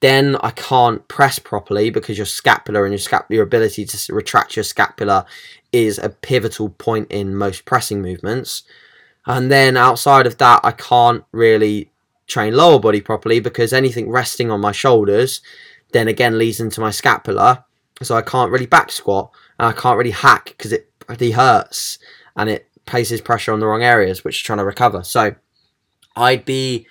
[0.00, 4.54] Then I can't press properly because your scapula and your scap your ability to retract
[4.54, 5.24] your scapula
[5.72, 8.62] is a pivotal point in most pressing movements.
[9.24, 11.90] And then outside of that, I can't really
[12.26, 15.40] train lower body properly because anything resting on my shoulders
[15.92, 17.64] then again leads into my scapula.
[18.02, 21.98] So I can't really back squat and I can't really hack because it really hurts
[22.34, 25.02] and it places pressure on the wrong areas, which is trying to recover.
[25.02, 25.34] So
[26.16, 26.86] I'd be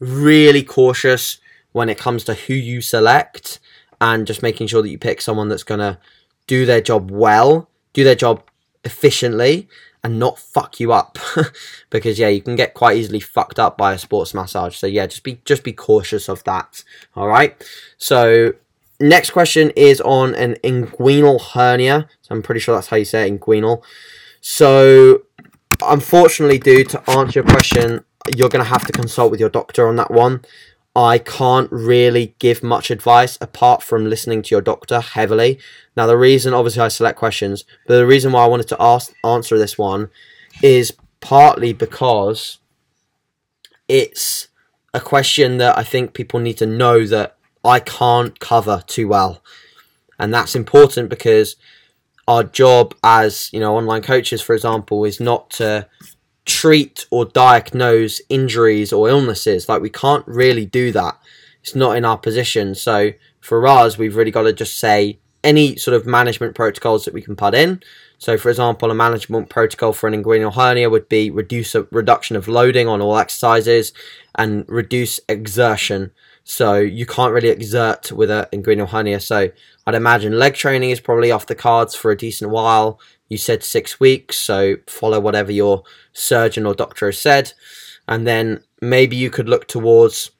[0.00, 1.38] really cautious
[1.72, 3.58] when it comes to who you select
[4.02, 5.98] and just making sure that you pick someone that's going to
[6.46, 8.42] do their job well, do their job
[8.84, 9.66] efficiently,
[10.04, 11.16] and not fuck you up.
[11.88, 14.76] Because yeah you can get quite easily fucked up by a sports massage.
[14.76, 16.84] So yeah just be just be cautious of that.
[17.16, 17.56] All right?
[17.96, 18.52] So
[19.00, 22.08] next question is on an inguinal hernia.
[22.22, 23.82] So i'm pretty sure that's how you say it inguinal.
[24.40, 25.22] So
[25.82, 28.04] unfortunately dude to answer your question
[28.36, 30.42] you're going to have to consult with your doctor on that one.
[30.94, 35.58] I can't really give much advice apart from listening to your doctor heavily.
[35.96, 39.12] Now, the reason, obviously, I select questions, but the reason why I wanted to ask
[39.24, 40.10] answer this one
[40.62, 42.58] is partly because
[43.88, 44.48] it's
[44.92, 49.42] a question that I think people need to know that I can't cover too well,
[50.18, 51.56] and that's important because
[52.26, 55.88] our job as you know online coaches, for example, is not to
[56.44, 59.68] treat or diagnose injuries or illnesses.
[59.68, 61.18] Like we can't really do that.
[61.62, 62.74] It's not in our position.
[62.74, 67.14] So for us, we've really got to just say any sort of management protocols that
[67.14, 67.82] we can put in.
[68.18, 72.36] So, for example, a management protocol for an inguinal hernia would be reduce a reduction
[72.36, 73.92] of loading on all exercises
[74.34, 76.10] and reduce exertion.
[76.50, 79.20] So you can't really exert with it an inguinal hernia.
[79.20, 79.50] So
[79.86, 82.98] I'd imagine leg training is probably off the cards for a decent while.
[83.28, 87.52] You said six weeks, so follow whatever your surgeon or doctor has said.
[88.08, 90.32] And then maybe you could look towards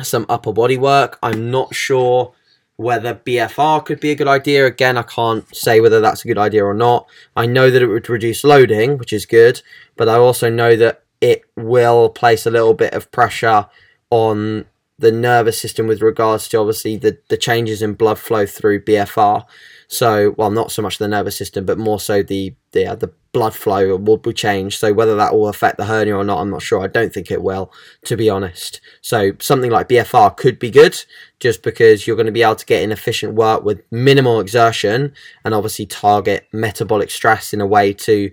[0.00, 1.18] some upper body work.
[1.24, 2.32] I'm not sure
[2.76, 4.64] whether BFR could be a good idea.
[4.64, 7.08] Again, I can't say whether that's a good idea or not.
[7.34, 9.60] I know that it would reduce loading, which is good,
[9.96, 13.66] but I also know that it will place a little bit of pressure
[14.10, 14.66] on
[14.98, 19.44] the nervous system with regards to obviously the, the changes in blood flow through BFR.
[19.88, 23.12] So, well, not so much the nervous system, but more so the the, uh, the
[23.32, 24.78] blood flow will, will change.
[24.78, 26.82] So, whether that will affect the hernia or not, I'm not sure.
[26.82, 27.72] I don't think it will,
[28.06, 28.80] to be honest.
[29.02, 31.04] So, something like BFR could be good
[31.40, 35.12] just because you're going to be able to get inefficient work with minimal exertion
[35.44, 38.30] and obviously target metabolic stress in a way to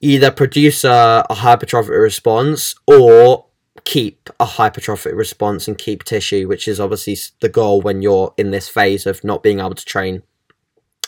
[0.00, 3.46] either produce a, a hypertrophic response or
[3.84, 8.50] keep a hypertrophic response and keep tissue, which is obviously the goal when you're in
[8.50, 10.22] this phase of not being able to train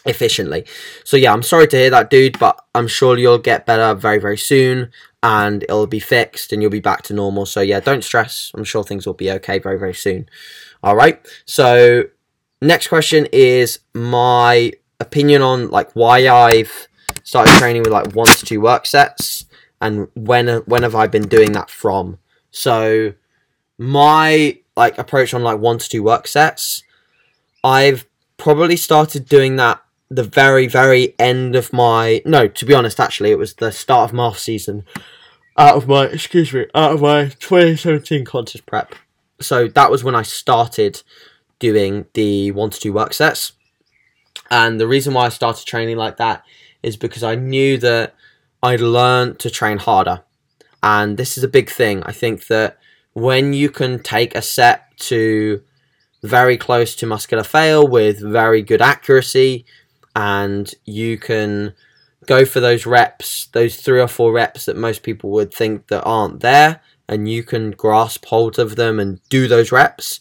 [0.06, 0.64] efficiently.
[1.04, 4.18] So yeah, I'm sorry to hear that, dude, but I'm sure you'll get better very,
[4.18, 4.90] very soon
[5.22, 7.46] and it'll be fixed and you'll be back to normal.
[7.46, 8.50] So yeah, don't stress.
[8.54, 10.28] I'm sure things will be okay very, very soon.
[10.82, 11.24] All right.
[11.46, 12.04] So
[12.60, 16.88] next question is my opinion on like why I've
[17.22, 19.46] started training with like one to two work sets
[19.80, 22.18] and when when have I been doing that from?
[22.54, 23.12] So
[23.78, 26.84] my like approach on like one to two work sets,
[27.64, 33.00] I've probably started doing that the very very end of my no to be honest
[33.00, 34.84] actually it was the start of off season.
[35.58, 38.94] Out of my excuse me out of my 2017 contest prep.
[39.40, 41.02] So that was when i started
[41.58, 43.52] doing the one to two work sets.
[44.50, 46.44] And the reason why i started training like that
[46.84, 48.14] is because i knew that
[48.62, 50.22] i'd learn to train harder
[50.84, 52.02] and this is a big thing.
[52.02, 52.76] I think that
[53.14, 55.62] when you can take a set to
[56.22, 59.64] very close to muscular fail with very good accuracy,
[60.14, 61.72] and you can
[62.26, 66.04] go for those reps, those three or four reps that most people would think that
[66.04, 70.20] aren't there, and you can grasp hold of them and do those reps,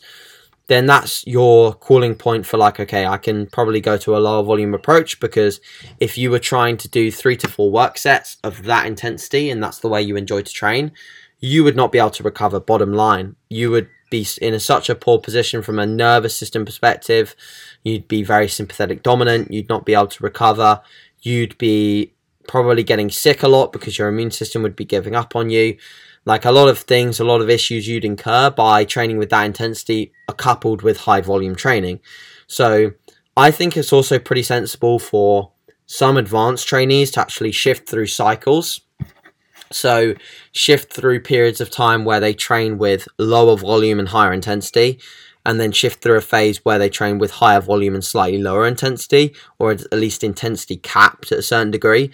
[0.68, 4.44] then that's your calling point for like, okay, I can probably go to a lower
[4.44, 5.60] volume approach because
[6.00, 9.62] if you were trying to do three to four work sets of that intensity and
[9.62, 10.94] that's the way you enjoy to train,
[11.40, 13.36] you would not be able to recover bottom line.
[13.50, 17.36] You would be in a, such a poor position from a nervous system perspective.
[17.84, 19.52] You'd be very sympathetic dominant.
[19.52, 20.82] You'd not be able to recover.
[21.22, 22.14] You'd be
[22.48, 25.78] probably getting sick a lot because your immune system would be giving up on you
[26.26, 29.44] Like a lot of things, a lot of issues you'd incur by training with that
[29.44, 32.00] intensity are coupled with high volume training.
[32.48, 32.92] So
[33.36, 35.52] I think it's also pretty sensible for
[35.86, 38.82] some advanced trainees to actually shift through cycles.
[39.72, 40.14] So,
[40.52, 45.00] shift through periods of time where they train with lower volume and higher intensity,
[45.46, 48.68] and then shift through a phase where they train with higher volume and slightly lower
[48.68, 52.12] intensity, or at least intensity capped at a certain degree,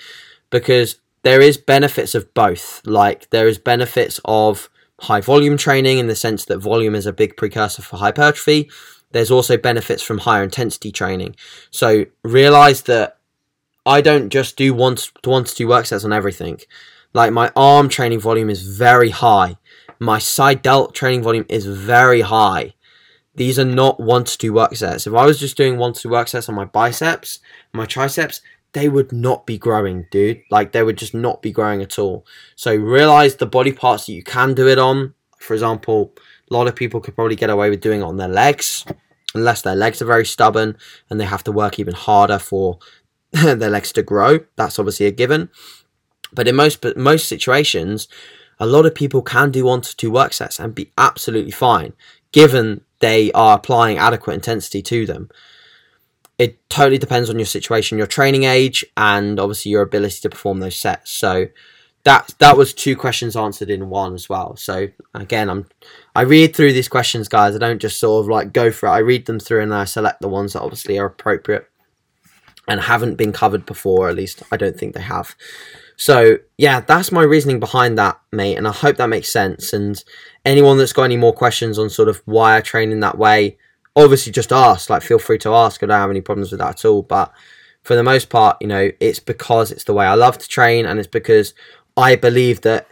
[0.49, 2.81] because there is benefits of both.
[2.85, 4.69] Like there is benefits of
[5.01, 8.69] high volume training in the sense that volume is a big precursor for hypertrophy.
[9.11, 11.35] There's also benefits from higher intensity training.
[11.71, 13.17] So realize that
[13.85, 16.59] I don't just do one to one to two work sets on everything.
[17.13, 19.57] Like my arm training volume is very high.
[19.99, 22.75] My side delt training volume is very high.
[23.35, 25.07] These are not one to two work sets.
[25.07, 27.39] If I was just doing one to two work sets on my biceps,
[27.73, 28.41] my triceps,
[28.73, 30.41] they would not be growing, dude.
[30.51, 32.25] Like they would just not be growing at all.
[32.55, 35.13] So realize the body parts that you can do it on.
[35.39, 36.13] For example,
[36.49, 38.85] a lot of people could probably get away with doing it on their legs,
[39.33, 40.77] unless their legs are very stubborn
[41.09, 42.79] and they have to work even harder for
[43.31, 44.39] their legs to grow.
[44.55, 45.49] That's obviously a given.
[46.31, 48.07] But in most most situations,
[48.59, 51.93] a lot of people can do one to two work sets and be absolutely fine,
[52.31, 55.29] given they are applying adequate intensity to them.
[56.39, 60.59] It totally depends on your situation, your training age, and obviously your ability to perform
[60.59, 61.11] those sets.
[61.11, 61.47] So
[62.03, 64.55] that that was two questions answered in one as well.
[64.55, 65.67] So again, I'm
[66.15, 67.55] I read through these questions, guys.
[67.55, 68.91] I don't just sort of like go for it.
[68.91, 71.67] I read them through and I select the ones that obviously are appropriate
[72.67, 74.09] and haven't been covered before.
[74.09, 75.35] At least I don't think they have.
[75.97, 79.73] So yeah, that's my reasoning behind that, mate, and I hope that makes sense.
[79.73, 80.01] And
[80.45, 83.57] anyone that's got any more questions on sort of why I train in that way,
[84.03, 84.89] obviously just ask.
[84.89, 85.81] Like, feel free to ask.
[85.83, 87.01] I don't have any problems with that at all.
[87.01, 87.31] But
[87.83, 90.85] for the most part, you know, it's because it's the way I love to train,
[90.85, 91.53] and it's because
[91.97, 92.87] I believe that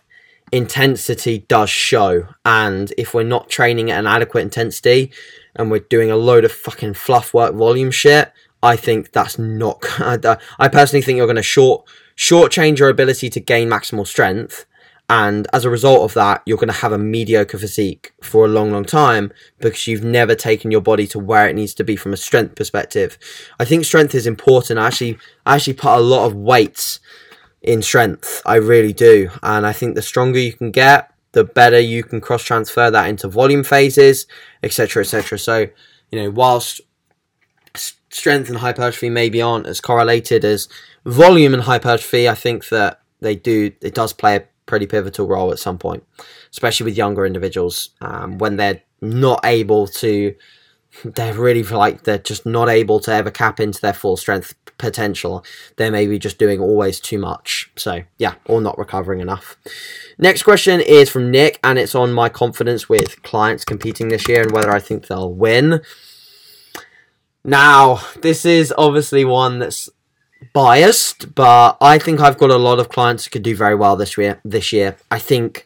[0.52, 2.28] intensity does show.
[2.46, 5.12] And if we're not training at an adequate intensity
[5.56, 8.32] and we're doing a load of fucking fluff work volume shit,
[8.64, 9.84] I think that's not.
[10.60, 14.66] I personally think you're going to short shortchange your ability to gain maximal strength.
[15.10, 18.50] And as a result of that, you're going to have a mediocre physique for a
[18.50, 21.96] long, long time because you've never taken your body to where it needs to be
[21.96, 23.18] from a strength perspective.
[23.58, 24.80] I think strength is important.
[24.80, 27.00] I actually, I actually put a lot of weights
[27.62, 28.42] in strength.
[28.46, 29.30] I really do.
[29.42, 33.10] And I think the stronger you can get, the better you can cross transfer that
[33.10, 34.28] into volume phases,
[34.62, 35.40] etc., etc.
[35.40, 35.68] So,
[36.12, 36.82] you know, whilst
[38.10, 40.68] strength and hypertrophy maybe aren't as correlated as
[41.06, 43.72] volume and hypertrophy, I think that they do.
[43.82, 46.04] It does play a pretty pivotal role at some point,
[46.52, 50.36] especially with younger individuals um, when they're not able to.
[51.04, 55.44] They're really like they're just not able to ever cap into their full strength potential.
[55.76, 57.72] They're maybe just doing always too much.
[57.76, 59.58] So yeah, or not recovering enough.
[60.18, 64.42] Next question is from Nick, and it's on my confidence with clients competing this year
[64.42, 65.82] and whether I think they'll win.
[67.44, 69.90] Now, this is obviously one that's
[70.54, 73.96] biased, but I think I've got a lot of clients who could do very well
[73.96, 74.40] this year.
[74.44, 75.66] This year, I think,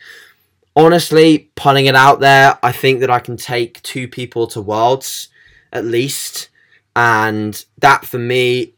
[0.75, 5.29] honestly, putting it out there, I think that I can take two people to Worlds
[5.73, 6.49] at least,
[6.95, 8.73] and that for me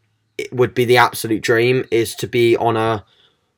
[0.51, 3.05] would be the absolute dream is to be on a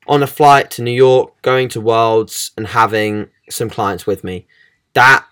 [0.08, 4.48] on a flight to New York, going to Worlds, and having some clients with me.
[4.94, 5.26] That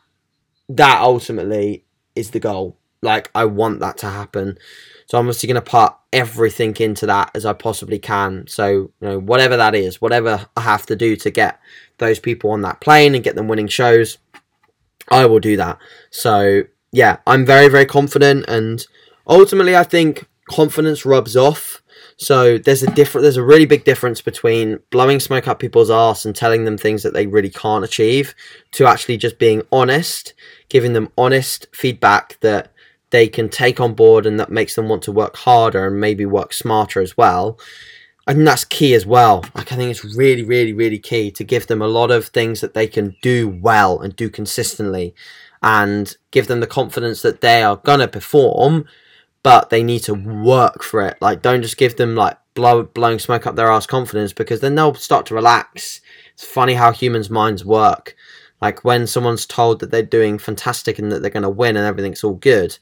[0.69, 4.57] that ultimately is the goal like I want that to happen.
[5.13, 8.47] So I'm obviously going to put everything into that as I possibly can.
[8.47, 11.59] So, you know, whatever that is, whatever I have to do to get
[11.99, 14.17] those people on that plane and get them winning shows,
[15.09, 15.77] I will do that.
[16.09, 18.45] So, yeah, I'm very, very confident.
[18.47, 18.83] And
[19.27, 21.83] ultimately, I think confidence rubs off.
[22.17, 26.25] So there's a different, there's a really big difference between blowing smoke up people's ass
[26.25, 28.33] and telling them things that they really can't achieve,
[28.71, 30.33] to actually just being honest,
[30.69, 32.72] giving them honest feedback that
[33.13, 36.25] they can take on board and that makes them want to work harder and maybe
[36.25, 37.59] work smarter as well.
[38.25, 39.45] I think that's key as well.
[39.53, 42.59] Like I think it's really, really, really key to give them a lot of things
[42.61, 45.13] that they can do well and do consistently
[45.61, 48.85] and give them the confidence that they are gonna perform,
[49.43, 51.15] but they need to work for it.
[51.21, 54.73] Like don't just give them like blow blowing smoke up their ass confidence because then
[54.73, 56.01] they'll start to relax.
[56.33, 58.15] It's funny how humans' minds work.
[58.59, 62.23] Like when someone's told that they're doing fantastic and that they're to win and everything's
[62.23, 62.79] all good,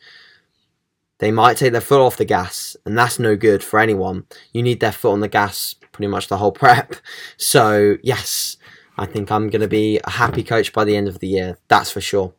[1.22, 4.26] they might take their foot off the gas, and that's no good for anyone.
[4.53, 6.95] You need their foot on the gas pretty much the whole prep.
[7.38, 8.57] So, yes,
[8.97, 11.59] I think I'm going to be a happy coach by the end of the year.
[11.67, 12.34] That's for sure.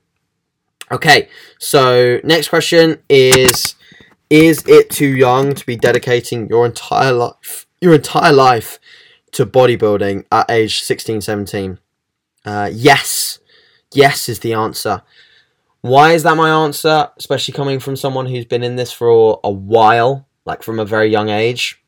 [0.91, 1.29] Okay,
[1.61, 3.77] so next question is
[4.29, 8.81] Is it too young to be dedicating your entire life, your entire life
[9.31, 11.79] to bodybuilding at age 16, 17?
[12.45, 13.39] Uh, yes.
[13.95, 15.03] Yes is the answer.
[15.83, 17.11] Why is that my answer?
[17.17, 21.11] Especially coming from someone who's been in this for a while, like from a very
[21.11, 21.83] young age.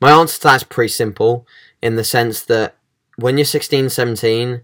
[0.00, 1.46] My answer to that is pretty simple
[1.82, 2.76] in the sense that
[3.16, 4.62] when you're 16, 17,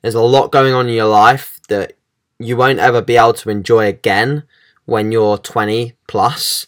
[0.00, 1.94] there's a lot going on in your life that
[2.38, 4.44] you won't ever be able to enjoy again
[4.86, 6.66] when you're 20 plus.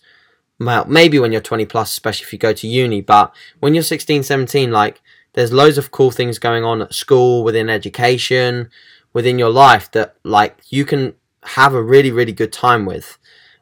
[0.58, 3.82] Well, maybe when you're 20 plus, especially if you go to uni, but when you're
[3.82, 5.00] 16, 17, like,
[5.34, 8.70] there's loads of cool things going on at school, within education,
[9.16, 13.16] within your life that, like, you can have a really, really good time with.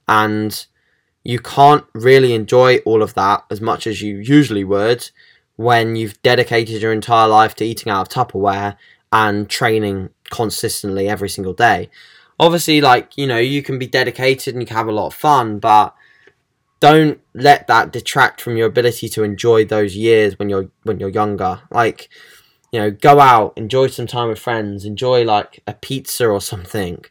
[0.08, 0.66] And
[1.22, 5.08] you can't really enjoy all of that as much as you usually would
[5.54, 8.76] when you've dedicated your entire life to eating out of Tupperware
[9.12, 11.88] and training consistently every single day.
[12.40, 15.14] Obviously, like, you know, you can be dedicated and you can have a lot of
[15.14, 15.94] fun, but
[16.80, 21.20] don't let that detract from your ability to enjoy those years when you're when you're
[21.20, 21.62] younger.
[21.70, 22.08] Like,
[22.74, 27.04] you know, go out, enjoy some time with friends, enjoy like a pizza or something.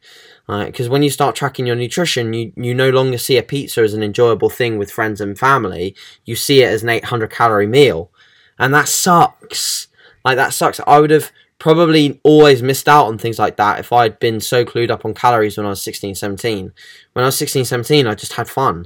[0.45, 0.65] right?
[0.65, 3.93] Because when you start tracking your nutrition, you, you no longer see a pizza as
[3.93, 5.95] an enjoyable thing with friends and family.
[6.25, 8.11] You see it as an 800 calorie meal.
[8.59, 9.87] And that sucks.
[10.25, 10.81] Like, that sucks.
[10.85, 14.65] I would have probably always missed out on things like that if I'd been so
[14.65, 16.73] clued up on calories when I was 16, 17.
[17.13, 18.85] When I was 16, 17, I just had fun.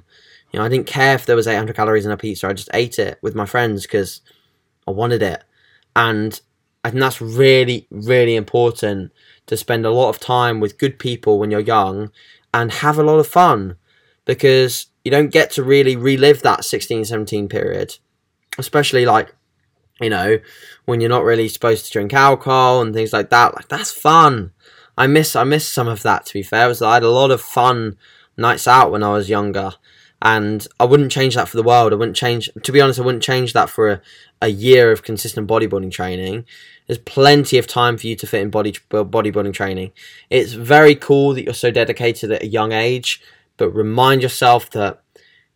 [0.52, 2.48] You know, I didn't care if there was 800 calories in a pizza.
[2.48, 4.22] I just ate it with my friends because
[4.88, 5.44] I wanted it.
[5.96, 6.40] And
[6.90, 9.12] Think that's really, really important
[9.48, 12.12] to spend a lot of time with good people when you're young
[12.54, 13.78] and have a lot of fun
[14.26, 17.98] because you don't get to really relive that 16, 17 period.
[18.58, 19.34] Especially like
[20.02, 20.40] you know,
[20.86, 23.56] when you're not really supposed to drink alcohol and things like that.
[23.56, 24.52] Like that's fun.
[24.98, 26.68] I miss I miss some of that to be fair.
[26.68, 27.98] Was I had a lot of fun
[28.36, 29.74] nights out when I was younger.
[30.20, 31.94] And I wouldn't change that for the world.
[31.94, 34.02] I wouldn't change to be honest, I wouldn't change that for a,
[34.42, 36.46] a year of consistent bodybuilding training.
[36.88, 39.92] There's plenty of time for you to fit in body bodybuilding training.
[40.30, 43.22] It's very cool that you're so dedicated at a young age,
[43.58, 45.02] but remind yourself that,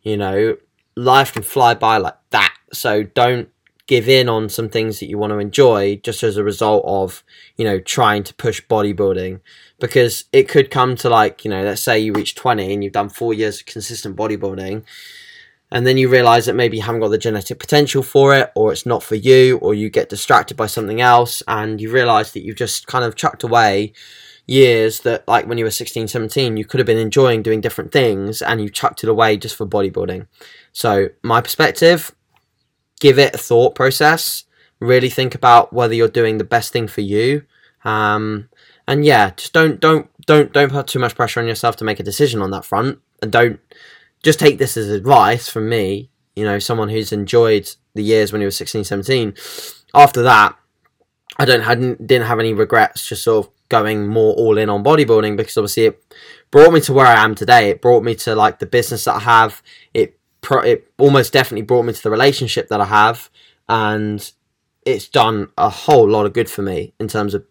[0.02, 0.56] you know,
[0.94, 2.54] life can fly by like that.
[2.72, 3.48] So don't
[3.86, 7.24] give in on some things that you want to enjoy just as a result of
[7.56, 9.40] you know trying to push bodybuilding
[9.80, 12.92] because it could come to like you know let's say you reach 20 and you've
[12.92, 14.84] done four years of consistent bodybuilding
[15.72, 18.72] and then you realize that maybe you haven't got the genetic potential for it or
[18.72, 22.44] it's not for you or you get distracted by something else and you realize that
[22.44, 23.92] you've just kind of chucked away
[24.46, 27.92] years that like when you were 16 17 you could have been enjoying doing different
[27.92, 30.26] things and you chucked it away just for bodybuilding
[30.72, 32.12] so my perspective
[33.02, 34.44] give it a thought process.
[34.78, 37.42] Really think about whether you're doing the best thing for you.
[37.84, 38.48] Um,
[38.86, 41.98] and yeah, just don't don't don't don't put too much pressure on yourself to make
[41.98, 43.00] a decision on that front.
[43.20, 43.60] And don't
[44.22, 46.10] just take this as advice from me.
[46.36, 49.34] You know, someone who's enjoyed the years when he was 16, 17.
[49.94, 50.56] After that,
[51.38, 53.06] I don't hadn't didn't have any regrets.
[53.06, 56.04] Just sort of going more all in on bodybuilding because obviously it
[56.50, 57.70] brought me to where I am today.
[57.70, 59.62] It brought me to like the business that I have.
[59.94, 63.30] It pro- it almost definitely brought me to the relationship that I have,
[63.68, 64.30] and
[64.84, 67.44] it's done a whole lot of good for me in terms of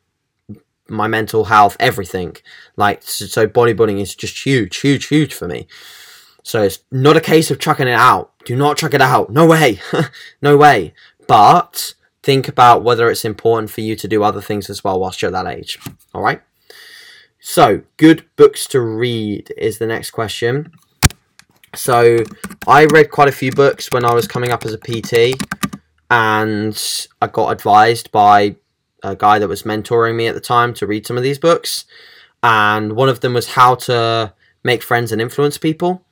[0.87, 2.35] my mental health, everything.
[2.77, 5.67] Like so, so bodybuilding is just huge, huge, huge for me.
[6.43, 8.31] So it's not a case of chucking it out.
[8.45, 9.29] Do not chuck it out.
[9.29, 9.79] No way.
[10.41, 10.93] no way.
[11.27, 15.21] But think about whether it's important for you to do other things as well whilst
[15.21, 15.79] you're that age.
[16.13, 16.41] All right.
[17.39, 20.71] So, good books to read is the next question.
[21.73, 22.17] So
[22.67, 25.41] I read quite a few books when I was coming up as a PT,
[26.09, 28.57] and I got advised by
[29.03, 31.85] a guy that was mentoring me at the time to read some of these books.
[32.43, 34.33] And one of them was How to
[34.63, 36.03] Make Friends and Influence People.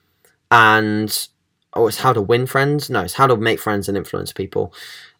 [0.51, 1.27] And
[1.73, 2.89] oh, it's How to Win Friends.
[2.89, 4.73] No, it's How to Make Friends and Influence People.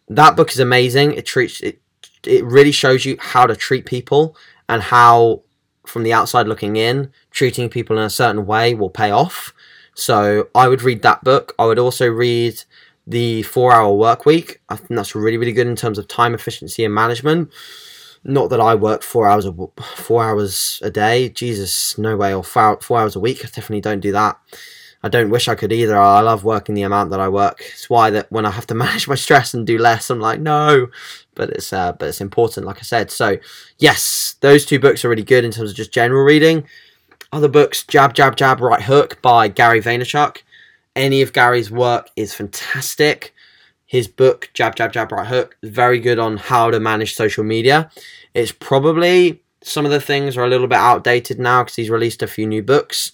[0.08, 1.14] That book is amazing.
[1.14, 1.80] It treats it.
[2.26, 4.36] It really shows you how to treat people
[4.68, 5.42] and how,
[5.86, 9.54] from the outside looking in, treating people in a certain way will pay off
[9.94, 11.54] so I would read that book.
[11.58, 12.62] I would also read
[13.06, 14.60] the Four Hour Work Week.
[14.68, 17.52] I think that's really really good in terms of time efficiency and management.
[18.24, 21.28] Not that I work four hours a four hours a day.
[21.28, 22.34] Jesus, no way.
[22.34, 23.40] Or four, four hours a week.
[23.40, 24.38] I definitely don't do that.
[25.02, 25.96] I don't wish I could either.
[25.96, 27.62] I love working the amount that I work.
[27.72, 30.40] It's why that when I have to manage my stress and do less, I'm like,
[30.40, 30.88] no.
[31.34, 33.10] But it's uh, but it's important, like I said.
[33.10, 33.38] So
[33.78, 36.66] yes, those two books are really good in terms of just general reading.
[37.32, 40.38] Other books, Jab, Jab, Jab, Right Hook by Gary Vaynerchuk.
[40.96, 43.32] Any of Gary's work is fantastic.
[43.86, 47.44] His book, Jab, Jab, Jab, Right Hook, is very good on how to manage social
[47.44, 47.90] media.
[48.34, 52.22] It's probably some of the things are a little bit outdated now because he's released
[52.22, 53.12] a few new books.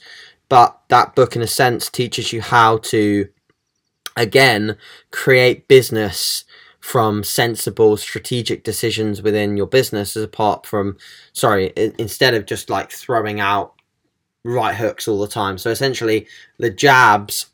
[0.48, 3.28] But that book, in a sense, teaches you how to,
[4.16, 4.76] again,
[5.10, 6.44] create business
[6.86, 10.96] from sensible strategic decisions within your business as apart from
[11.32, 13.74] sorry instead of just like throwing out
[14.44, 15.58] right hooks all the time.
[15.58, 16.28] So essentially
[16.58, 17.46] the jabs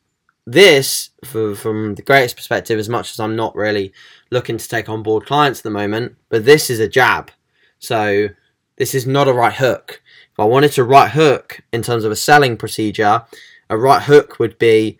[0.46, 3.92] this for, from the greatest perspective as much as i'm not really
[4.32, 7.30] looking to take on board clients at the moment but this is a jab.
[7.78, 8.28] So
[8.76, 10.02] this is not a right hook
[10.32, 13.22] if i wanted to right hook in terms of a selling procedure
[13.70, 14.98] a right hook would be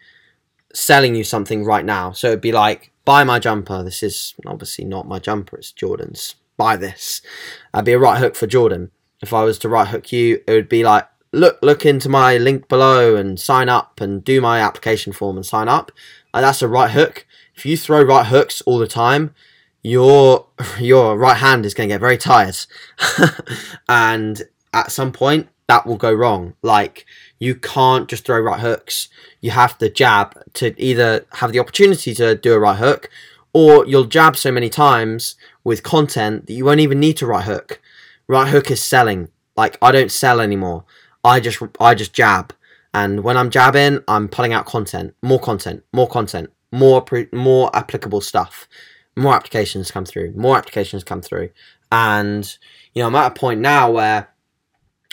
[0.72, 3.83] selling you something right now so it'd be like buy my jumper.
[3.83, 6.37] This is obviously not my jumper, it's Jordan's.
[6.57, 7.22] Buy this.
[7.72, 8.91] I'd be a right hook for Jordan.
[9.20, 12.37] If I was to right hook you, it would be like, look, look into my
[12.37, 15.91] link below and sign up and do my application form and sign up.
[16.35, 17.26] And that's a right hook.
[17.55, 19.35] If you throw right hooks all the time,
[19.83, 20.47] your
[20.78, 22.57] your right hand is going to get very tired,
[23.89, 24.43] and
[24.73, 26.55] at some point that will go wrong.
[26.62, 27.07] Like
[27.39, 29.09] you can't just throw right hooks.
[29.41, 33.09] You have to jab to either have the opportunity to do a right hook,
[33.53, 37.45] or you'll jab so many times with content that you won't even need to right
[37.45, 37.81] hook.
[38.29, 39.29] Right hook is selling.
[39.57, 40.85] Like I don't sell anymore.
[41.25, 42.53] I just I just jab,
[42.93, 47.75] and when I'm jabbing, I'm pulling out content, more content, more content, more pre- more
[47.75, 48.68] applicable stuff.
[49.14, 50.33] More applications come through.
[50.35, 51.51] More applications come through,
[51.91, 52.59] and
[52.95, 54.32] you know I'm at a point now where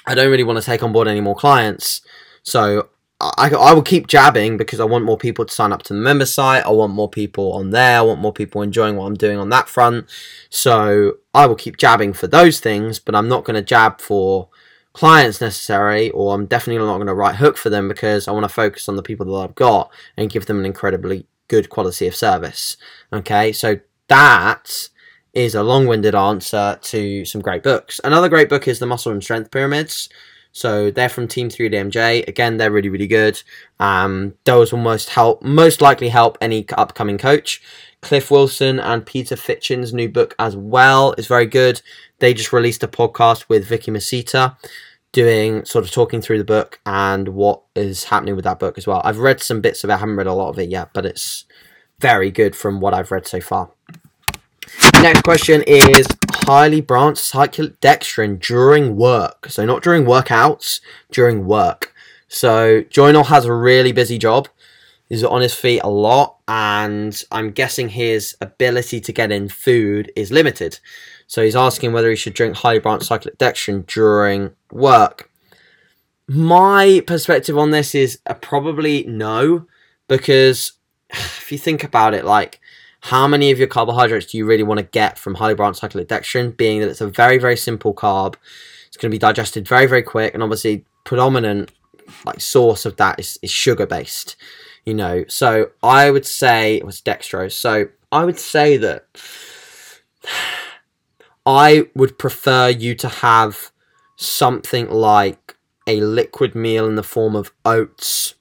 [0.10, 2.02] I don't really want to take on board any more clients.
[2.42, 2.90] So
[3.22, 6.00] I, I will keep jabbing because I want more people to sign up to the
[6.00, 6.66] member site.
[6.66, 8.00] I want more people on there.
[8.00, 10.10] I want more people enjoying what I'm doing on that front.
[10.50, 14.50] So I will keep jabbing for those things, but I'm not going to jab for
[14.94, 18.46] clients necessarily, or I'm definitely not going to right hook for them because I want
[18.46, 22.08] to focus on the people that I've got and give them an incredibly good quality
[22.08, 22.78] of service.
[23.14, 24.90] Okay, so that
[25.34, 28.00] is a long-winded answer to some great books.
[28.04, 30.10] Another great book is The Muscle and Strength Pyramids.
[30.52, 32.28] So they're from Team 3DMJ.
[32.28, 33.42] Again, they're really, really good.
[33.80, 37.62] Um, those will most help, most likely help any upcoming coach.
[38.02, 41.82] Cliff Wilson and Peter Fitschen's new book as well is very good.
[42.20, 44.58] They just released a podcast with Vicky Masita
[45.12, 48.88] doing sort of talking through the book and what is happening with that book as
[48.88, 49.02] well.
[49.04, 51.06] I've read some bits of it, I haven't read a lot of it yet, but
[51.06, 51.46] it's
[52.00, 53.72] very good from what I've read so far.
[55.02, 59.48] Next question is highly branched cyclodextrin during work.
[59.50, 61.94] So not during workouts, during work.
[62.28, 64.50] So Joynal has a really busy job.
[65.08, 70.12] He's on his feet a lot, and I'm guessing his ability to get in food
[70.16, 70.80] is limited.
[71.26, 75.32] So he's asking whether he should drink highly branched cyclodextrin during work.
[76.28, 79.66] My perspective on this is probably no,
[80.08, 80.74] because
[81.10, 82.60] if you think about it, like
[83.02, 86.56] how many of your carbohydrates do you really want to get from highly branched cyclodextrin,
[86.58, 88.36] being that it's a very, very simple carb.
[88.88, 91.72] It's going to be digested very, very quick, and obviously predominant
[92.26, 94.36] like source of that is, is sugar based.
[94.86, 97.54] You know, so I would say it was dextrose.
[97.54, 99.06] So I would say that
[101.46, 103.72] I would prefer you to have
[104.18, 105.56] something like
[105.88, 108.36] a liquid meal in the form of oats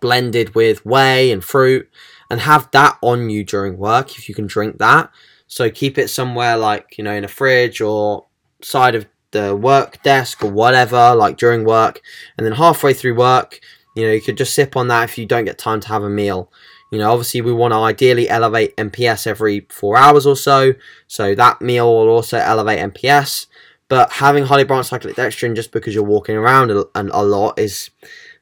[0.00, 1.90] blended with whey and fruit
[2.30, 5.10] and have that on you during work if you can drink that.
[5.46, 8.26] So keep it somewhere like, you know, in a fridge or
[8.62, 12.00] side of the work desk or whatever, like during work.
[12.36, 13.60] And then halfway through work,
[13.96, 16.02] you know, you could just sip on that if you don't get time to have
[16.02, 16.52] a meal.
[16.90, 20.74] You know, obviously, we want to ideally elevate MPS every four hours or so.
[21.06, 23.46] So that meal will also elevate MPS.
[23.88, 27.90] But having highly branched cyclodextrin just because you're walking around a, a lot is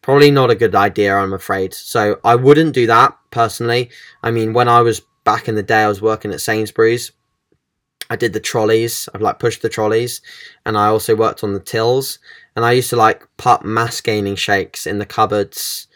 [0.07, 1.75] Probably not a good idea, I'm afraid.
[1.75, 3.91] So I wouldn't do that personally.
[4.23, 7.11] I mean, when I was back in the day, I was working at Sainsbury's.
[8.09, 9.09] I did the trolleys.
[9.13, 10.23] I've like pushed the trolleys,
[10.65, 12.21] and I also worked on the tills.
[12.55, 15.89] And I used to like put mass gaining shakes in the cupboards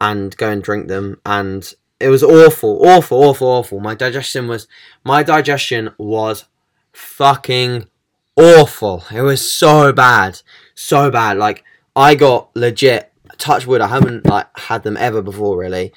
[0.00, 1.20] and go and drink them.
[1.24, 3.78] And it was awful, awful, awful, awful.
[3.78, 4.66] My digestion was
[5.04, 6.46] my digestion was
[6.92, 7.86] fucking
[8.34, 9.04] awful.
[9.14, 10.42] It was so bad,
[10.74, 11.36] so bad.
[11.36, 11.62] Like
[11.94, 13.11] I got legit
[13.42, 15.92] touch wood, I haven't like had them ever before really,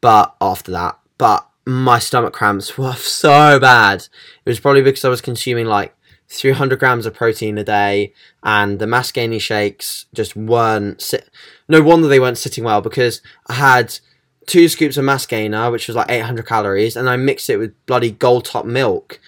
[0.00, 4.08] but after that, but my stomach cramps were so bad.
[4.44, 5.94] It was probably because I was consuming like
[6.28, 11.00] 300 grams of protein a day, and the mass gaining shakes just weren't.
[11.00, 11.30] Sit-
[11.68, 13.98] no wonder they weren't sitting well because I had
[14.46, 17.74] two scoops of mass gainer, which was like 800 calories, and I mixed it with
[17.86, 19.20] bloody gold top milk.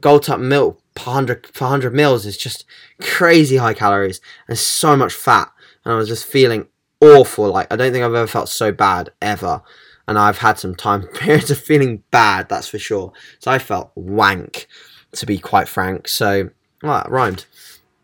[0.00, 2.64] Gold top milk per 100, per 100 mils is just
[3.00, 5.50] crazy high calories and so much fat.
[5.84, 6.66] And I was just feeling
[7.00, 7.50] awful.
[7.50, 9.62] Like I don't think I've ever felt so bad ever.
[10.08, 13.12] And I've had some time periods of feeling bad, that's for sure.
[13.40, 14.68] So I felt wank,
[15.12, 16.08] to be quite frank.
[16.08, 16.50] So
[16.82, 17.46] ah, well, that rhymed.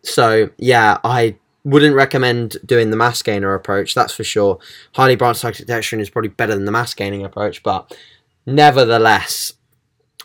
[0.03, 4.59] So yeah, I wouldn't recommend doing the mass gainer approach, that's for sure.
[4.95, 7.97] Highly branched cyclodextrin is probably better than the mass gaining approach, but
[8.47, 9.53] nevertheless,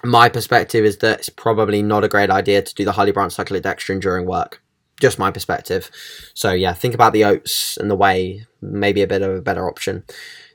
[0.03, 3.37] my perspective is that it's probably not a great idea to do the highly branched
[3.37, 4.61] cyclodextrin during work.
[4.99, 5.91] Just my perspective.
[6.33, 9.67] So yeah, think about the oats and the whey, maybe a bit of a better
[9.67, 10.03] option.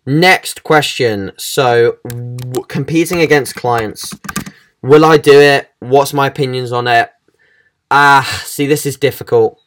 [0.05, 1.33] Next question.
[1.37, 4.13] So w- competing against clients,
[4.83, 5.71] will I do it?
[5.79, 7.11] What's my opinions on it?
[7.91, 9.61] Ah, see, this is difficult.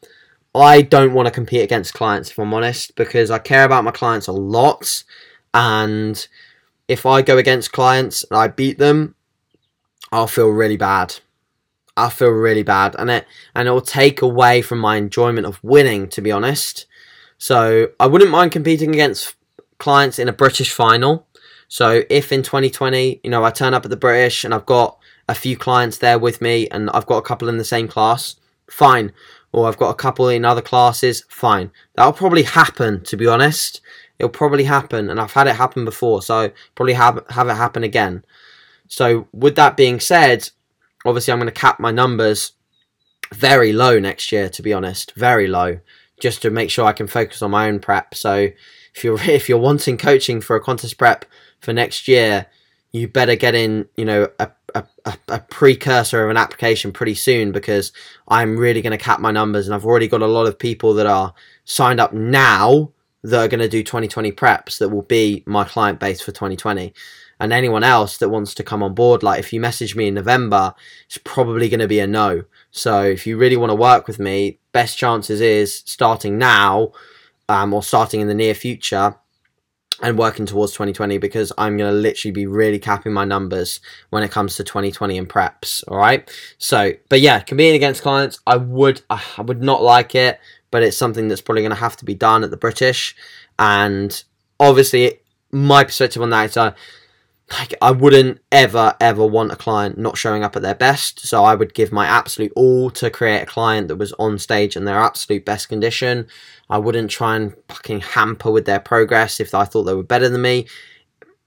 [0.55, 3.91] I don't want to compete against clients if I'm honest, because I care about my
[3.91, 5.03] clients a lot,
[5.53, 6.27] and
[6.87, 9.15] if I go against clients and I beat them,
[10.11, 11.15] I'll feel really bad.
[11.97, 15.63] I'll feel really bad, and it and it will take away from my enjoyment of
[15.63, 16.07] winning.
[16.09, 16.85] To be honest,
[17.38, 19.36] so I wouldn't mind competing against
[19.77, 21.27] clients in a British final.
[21.67, 24.97] So if in 2020, you know, I turn up at the British and I've got
[25.27, 28.36] a few clients there with me, and I've got a couple in the same class,
[28.69, 29.11] fine.
[29.51, 31.71] Or I've got a couple in other classes, fine.
[31.95, 33.03] That'll probably happen.
[33.05, 33.81] To be honest,
[34.19, 37.83] it'll probably happen, and I've had it happen before, so probably have have it happen
[37.83, 38.25] again.
[38.88, 40.49] So, with that being said,
[41.05, 42.51] obviously I'm going to cap my numbers
[43.33, 44.49] very low next year.
[44.49, 45.79] To be honest, very low,
[46.20, 48.16] just to make sure I can focus on my own prep.
[48.16, 48.49] So,
[48.93, 51.26] if you're if you're wanting coaching for a contest prep
[51.59, 52.47] for next year,
[52.91, 57.51] you better get in, you know, a, a, a precursor of an application pretty soon
[57.51, 57.91] because
[58.28, 60.93] I'm really going to cap my numbers, and I've already got a lot of people
[60.95, 61.34] that are
[61.66, 62.91] signed up now
[63.24, 66.93] that are going to do 2020 preps that will be my client base for 2020
[67.39, 70.13] and anyone else that wants to come on board like if you message me in
[70.13, 70.74] november
[71.07, 72.43] it's probably going to be a no.
[72.72, 76.91] So if you really want to work with me best chances is starting now
[77.47, 79.15] um, or starting in the near future
[80.01, 84.21] and working towards 2020 because i'm going to literally be really capping my numbers when
[84.21, 86.30] it comes to 2020 and preps all right?
[86.57, 90.97] So but yeah competing against clients i would i would not like it but it's
[90.97, 93.15] something that's probably going to have to be done at the british.
[93.57, 94.21] And
[94.59, 95.21] obviously
[95.53, 96.73] my perspective on that is uh,
[97.51, 101.19] like I wouldn't ever ever want a client not showing up at their best.
[101.19, 104.75] So I would give my absolute all to create a client that was on stage
[104.75, 106.27] in their absolute best condition.
[106.69, 110.29] I wouldn't try and fucking hamper with their progress if I thought they were better
[110.29, 110.67] than me.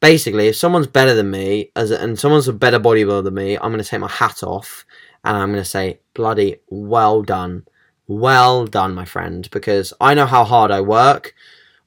[0.00, 3.56] Basically, if someone's better than me as a, and someone's a better bodybuilder than me,
[3.56, 4.84] I'm going to take my hat off
[5.24, 7.66] and I'm going to say bloody well done.
[8.06, 11.34] Well done, my friend, because I know how hard I work.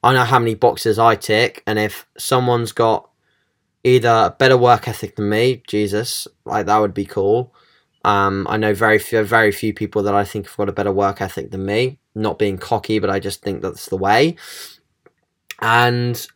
[0.04, 3.08] I know how many boxes I tick, and if someone's got
[3.84, 7.54] either better work ethic than me, Jesus, like that would be cool.
[8.04, 10.92] Um, I know very few, very few people that I think have got a better
[10.92, 11.98] work ethic than me.
[12.14, 14.36] Not being cocky, but I just think that's the way.
[15.60, 16.26] And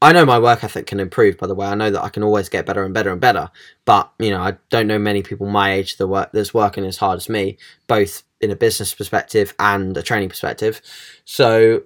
[0.00, 1.38] I know my work ethic can improve.
[1.38, 3.50] By the way, I know that I can always get better and better and better.
[3.84, 6.96] But you know, I don't know many people my age that work that's working as
[6.96, 10.80] hard as me, both in a business perspective and a training perspective.
[11.24, 11.82] So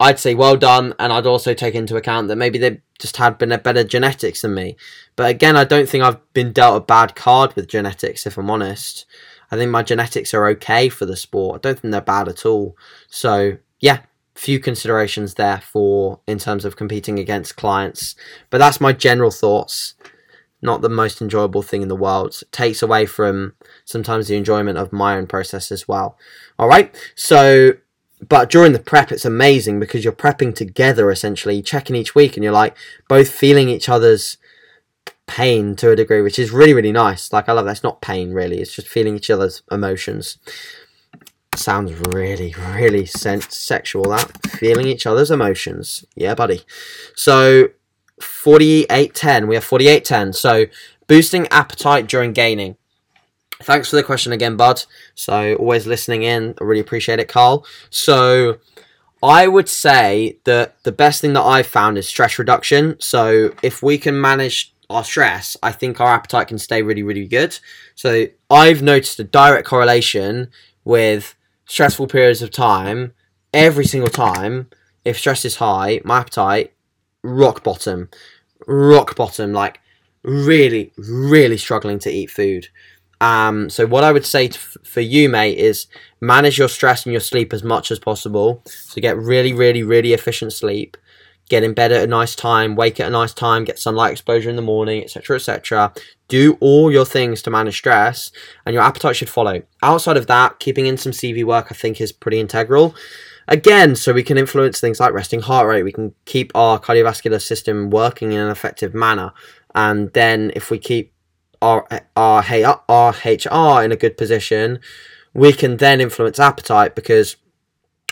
[0.00, 3.36] I'd say well done, and I'd also take into account that maybe they just had
[3.36, 4.76] been a better genetics than me.
[5.16, 8.50] But again, I don't think I've been dealt a bad card with genetics, if I'm
[8.50, 9.06] honest.
[9.50, 11.56] I think my genetics are okay for the sport.
[11.56, 12.76] I don't think they're bad at all.
[13.08, 14.00] So yeah,
[14.34, 18.14] few considerations there for in terms of competing against clients.
[18.50, 19.94] But that's my general thoughts.
[20.60, 22.36] Not the most enjoyable thing in the world.
[22.42, 26.18] It takes away from sometimes the enjoyment of my own process as well.
[26.58, 26.94] All right.
[27.14, 27.72] So
[28.26, 31.62] but during the prep it's amazing because you're prepping together essentially.
[31.62, 32.76] Checking each week and you're like
[33.08, 34.38] both feeling each other's
[35.26, 37.32] pain to a degree which is really really nice.
[37.32, 37.72] Like i love that.
[37.72, 38.60] It's not pain really.
[38.60, 40.38] It's just feeling each other's emotions.
[41.54, 44.30] Sounds really really sense sexual that.
[44.48, 46.04] Feeling each other's emotions.
[46.16, 46.62] Yeah buddy.
[47.14, 47.68] So
[48.20, 50.66] 4810 we have 4810 so
[51.06, 52.76] boosting appetite during gaining
[53.62, 54.84] Thanks for the question again, bud.
[55.14, 56.54] So always listening in.
[56.60, 57.66] I really appreciate it, Carl.
[57.90, 58.58] So
[59.22, 62.96] I would say that the best thing that I've found is stress reduction.
[63.00, 67.26] So if we can manage our stress, I think our appetite can stay really, really
[67.26, 67.58] good.
[67.94, 70.50] So I've noticed a direct correlation
[70.84, 71.34] with
[71.66, 73.12] stressful periods of time.
[73.52, 74.68] Every single time,
[75.04, 76.72] if stress is high, my appetite
[77.24, 78.08] rock bottom,
[78.66, 79.80] rock bottom, like
[80.22, 82.68] really, really struggling to eat food.
[83.20, 85.86] Um, so what I would say to, for you, mate, is
[86.20, 88.62] manage your stress and your sleep as much as possible.
[88.66, 90.96] So get really, really, really efficient sleep.
[91.48, 94.50] Get in bed at a nice time, wake at a nice time, get sunlight exposure
[94.50, 95.94] in the morning, etc., etc.
[96.28, 98.30] Do all your things to manage stress,
[98.66, 99.62] and your appetite should follow.
[99.82, 102.94] Outside of that, keeping in some CV work, I think, is pretty integral.
[103.50, 105.84] Again, so we can influence things like resting heart rate.
[105.84, 109.32] We can keep our cardiovascular system working in an effective manner,
[109.74, 111.14] and then if we keep
[111.62, 111.86] our,
[112.16, 114.80] our, our HR in a good position,
[115.34, 117.36] we can then influence appetite because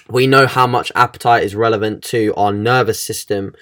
[0.09, 3.55] we know how much appetite is relevant to our nervous system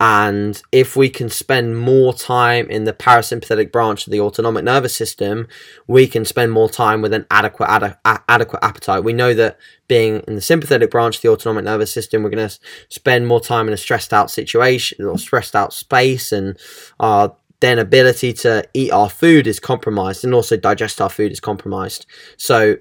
[0.00, 4.94] And if we can spend more time in the parasympathetic branch of the autonomic nervous
[4.94, 5.46] system,
[5.86, 9.04] we can spend more time with an adequate ad- adequate appetite.
[9.04, 9.56] We know that
[9.86, 12.58] being in the sympathetic branch of the autonomic nervous system, we're going to
[12.88, 16.58] spend more time in a stressed out situation or stressed out space, and
[16.98, 21.40] our then ability to eat our food is compromised, and also digest our food is
[21.40, 22.06] compromised.
[22.36, 22.76] So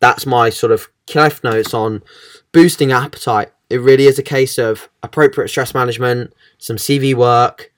[0.00, 2.02] that's my sort of cliff notes on
[2.52, 7.72] boosting appetite it really is a case of appropriate stress management, some CV work,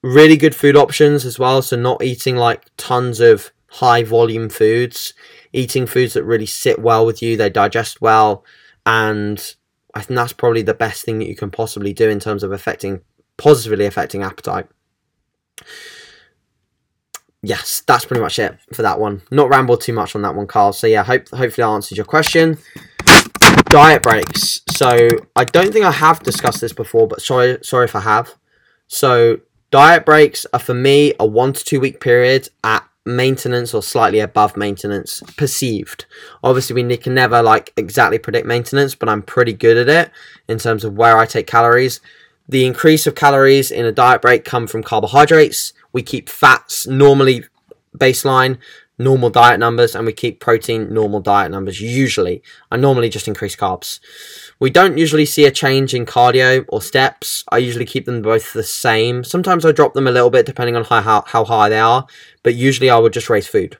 [0.00, 1.60] really good food options as well.
[1.60, 5.14] So, not eating like tons of high volume foods,
[5.52, 8.44] eating foods that really sit well with you, they digest well.
[8.86, 9.54] And
[9.92, 12.52] I think that's probably the best thing that you can possibly do in terms of
[12.52, 13.00] affecting
[13.36, 14.68] positively affecting appetite.
[17.42, 19.22] Yes, that's pretty much it for that one.
[19.30, 20.72] Not rambled too much on that one, Carl.
[20.72, 22.58] So yeah, hope hopefully I answered your question
[23.68, 24.62] diet breaks.
[24.70, 28.34] So I don't think I have discussed this before, but sorry, sorry if I have.
[28.86, 29.40] So
[29.70, 34.20] diet breaks are for me a one to two week period at maintenance or slightly
[34.20, 36.04] above maintenance perceived
[36.44, 40.12] obviously we can never like exactly predict maintenance but i'm pretty good at it
[40.46, 42.00] in terms of where i take calories
[42.48, 45.72] the increase of calories in a diet break come from carbohydrates.
[45.92, 47.44] We keep fats normally
[47.96, 48.58] baseline
[49.00, 52.42] normal diet numbers and we keep protein normal diet numbers usually.
[52.70, 54.00] I normally just increase carbs.
[54.58, 57.44] We don't usually see a change in cardio or steps.
[57.50, 59.22] I usually keep them both the same.
[59.22, 62.06] Sometimes i drop them a little bit depending on how, how, how high they are
[62.42, 63.78] but usually i would just raise food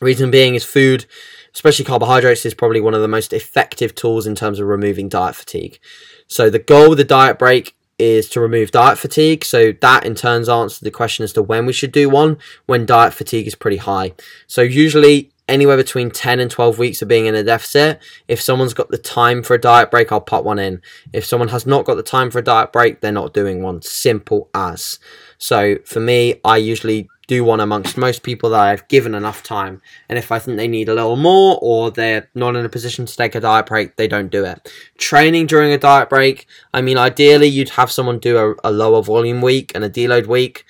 [0.00, 1.06] reason being is food
[1.52, 5.34] especially carbohydrates is probably one of the most effective tools in terms of removing diet
[5.34, 5.78] fatigue
[6.26, 9.44] so the goal with the diet break is to remove diet fatigue.
[9.44, 12.86] So that in turns answers the question as to when we should do one when
[12.86, 14.14] diet fatigue is pretty high.
[14.46, 18.00] So usually anywhere between 10 and 12 weeks of being in a deficit.
[18.28, 20.80] If someone's got the time for a diet break, I'll put one in.
[21.12, 23.82] If someone has not got the time for a diet break, they're not doing one.
[23.82, 25.00] Simple as.
[25.38, 29.80] So for me, I usually do one amongst most people that I've given enough time.
[30.08, 33.06] And if I think they need a little more or they're not in a position
[33.06, 34.68] to take a diet break, they don't do it.
[34.98, 39.00] Training during a diet break, I mean, ideally, you'd have someone do a, a lower
[39.00, 40.64] volume week and a deload week.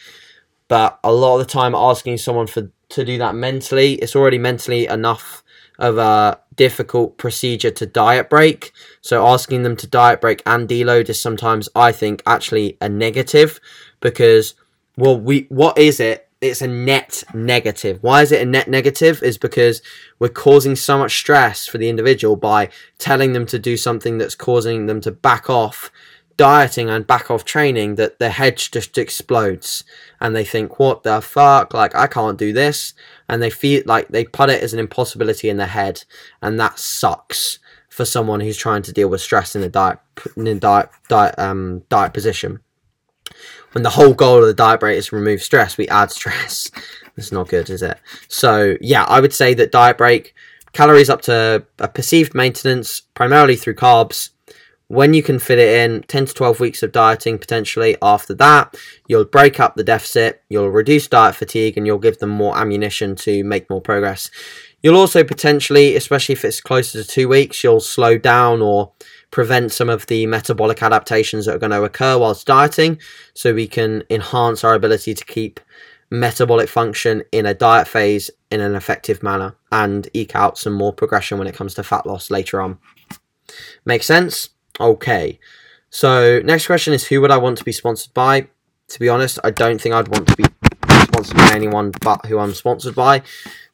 [0.69, 4.37] But a lot of the time, asking someone for to do that mentally, it's already
[4.37, 5.43] mentally enough
[5.79, 8.73] of a difficult procedure to diet break.
[9.01, 13.61] So asking them to diet break and deload is sometimes, I think, actually a negative
[14.01, 14.55] because,
[14.99, 18.03] well, we what is it it's a net negative.
[18.03, 19.22] Why is it a net negative?
[19.22, 19.82] Is because
[20.18, 24.34] we're causing so much stress for the individual by telling them to do something that's
[24.34, 25.91] causing them to back off
[26.38, 29.84] dieting and back off training that their head just explodes
[30.20, 31.74] and they think, what the fuck?
[31.74, 32.95] Like, I can't do this.
[33.28, 36.05] And they feel like they put it as an impossibility in their head.
[36.41, 37.59] And that sucks
[37.91, 39.99] for someone who's trying to deal with stress in a diet,
[40.34, 42.61] in a diet, diet, um, diet position
[43.73, 46.71] when the whole goal of the diet break is to remove stress, we add stress.
[47.16, 47.99] That's not good, is it?
[48.29, 50.35] So, yeah, I would say that diet break,
[50.73, 54.31] calories up to a perceived maintenance, primarily through carbs.
[54.89, 58.77] When you can fit it in, 10 to 12 weeks of dieting potentially after that,
[59.07, 63.14] you'll break up the deficit, you'll reduce diet fatigue, and you'll give them more ammunition
[63.16, 64.31] to make more progress.
[64.83, 68.93] You'll also potentially, especially if it's closer to two weeks, you'll slow down or
[69.31, 72.99] prevent some of the metabolic adaptations that are going to occur whilst dieting
[73.35, 75.61] so we can enhance our ability to keep
[76.11, 80.93] metabolic function in a diet phase in an effective manner and eke out some more
[80.93, 82.78] progression when it comes to fat loss later on.
[83.85, 84.51] Make sense?
[84.81, 85.39] Okay.
[85.91, 88.49] So, next question is who would I want to be sponsored by?
[88.89, 90.45] To be honest, I don't think I'd want to be
[91.03, 93.22] sponsored by anyone but who I'm sponsored by.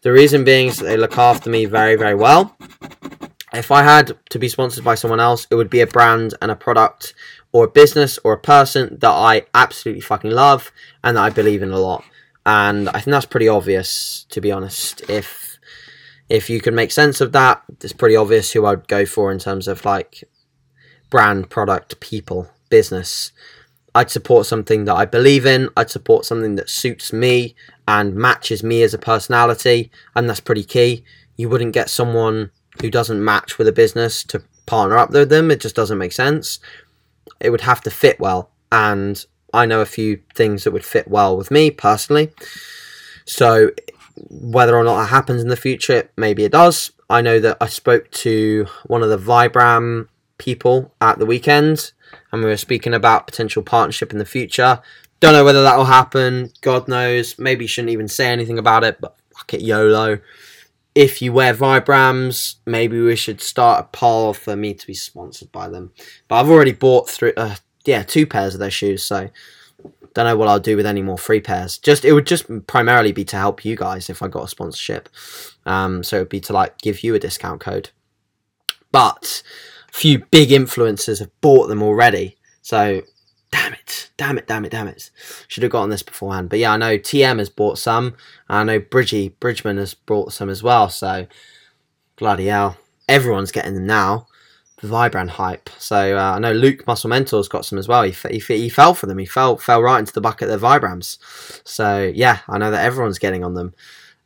[0.02, 2.57] The reason being is that they look after me very, very well
[3.57, 6.50] if I had to be sponsored by someone else, it would be a brand and
[6.50, 7.14] a product
[7.52, 10.70] or a business or a person that I absolutely fucking love
[11.02, 12.04] and that I believe in a lot.
[12.44, 15.09] And I think that's pretty obvious, to be honest.
[15.09, 15.59] If
[16.28, 19.38] if you can make sense of that, it's pretty obvious who I'd go for in
[19.38, 20.24] terms of like
[21.09, 23.32] brand, product, people, business.
[23.94, 25.70] I'd support something that I believe in.
[25.76, 27.54] I'd support something that suits me
[27.88, 31.04] and matches me as a personality, and that's pretty key.
[31.36, 32.50] You wouldn't get someone
[32.81, 35.51] who doesn't match with a business to partner up with them.
[35.51, 36.59] It just doesn't make sense.
[37.41, 41.09] It would have to fit well, and I know a few things that would fit
[41.09, 42.33] well with me personally.
[43.24, 43.70] So,
[44.29, 46.93] whether or not that happens in the future, maybe it does.
[47.09, 50.09] I know that I spoke to one of the Vibram
[50.39, 51.93] people at the weekend,
[52.33, 54.81] and we were speaking about potential partnership in the future.
[55.20, 56.53] Don't know whether that will happen.
[56.61, 57.39] God knows.
[57.39, 60.20] Maybe shouldn't even say anything about it, but fuck it, YOLO
[60.97, 65.53] if you wear Vibrams, maybe we should start a poll for me to be sponsored
[65.53, 65.92] by them.
[66.26, 69.05] But I've already bought through uh, yeah, two pairs of those shoes.
[69.05, 69.28] So
[70.14, 71.76] don't know what I'll do with any more free pairs.
[71.76, 75.11] Just it would just primarily be to help you guys if I got a sponsorship.
[75.66, 77.90] Um, so it'd be to like give you a discount code.
[78.90, 79.42] But
[79.90, 82.38] a few big influencers have bought them already.
[82.62, 83.03] So
[83.51, 85.11] damn it, damn it, damn it, damn it.
[85.49, 86.49] Should have gotten this beforehand.
[86.49, 88.14] But yeah, I know TM has bought some.
[88.49, 90.88] I know Bridgie Bridgman has bought some as well.
[90.88, 91.26] So
[92.16, 92.76] bloody hell,
[93.09, 94.26] everyone's getting them now.
[94.82, 95.70] The Vibram hype.
[95.78, 98.03] So uh, I know Luke Muscle Mentor's got some as well.
[98.03, 99.18] He, he, he fell for them.
[99.18, 101.18] He fell fell right into the bucket of the Vibrams.
[101.66, 103.74] So yeah, I know that everyone's getting on them.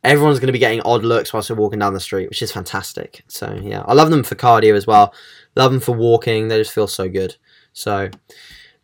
[0.03, 2.51] Everyone's going to be getting odd looks whilst they're walking down the street, which is
[2.51, 3.23] fantastic.
[3.27, 5.13] So yeah, I love them for cardio as well.
[5.55, 6.47] Love them for walking.
[6.47, 7.35] They just feel so good.
[7.71, 8.09] So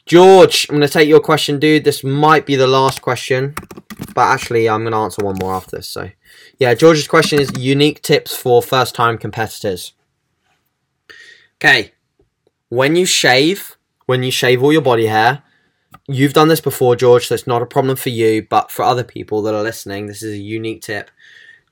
[0.08, 1.84] George, I'm going to take your question, dude.
[1.84, 3.54] This might be the last question,
[4.16, 5.90] but actually, I'm going to answer one more after this.
[5.90, 6.10] So,
[6.58, 9.92] yeah, George's question is unique tips for first time competitors.
[11.58, 11.92] Okay,
[12.70, 15.44] when you shave, when you shave all your body hair,
[16.08, 19.04] you've done this before, George, so it's not a problem for you, but for other
[19.04, 21.12] people that are listening, this is a unique tip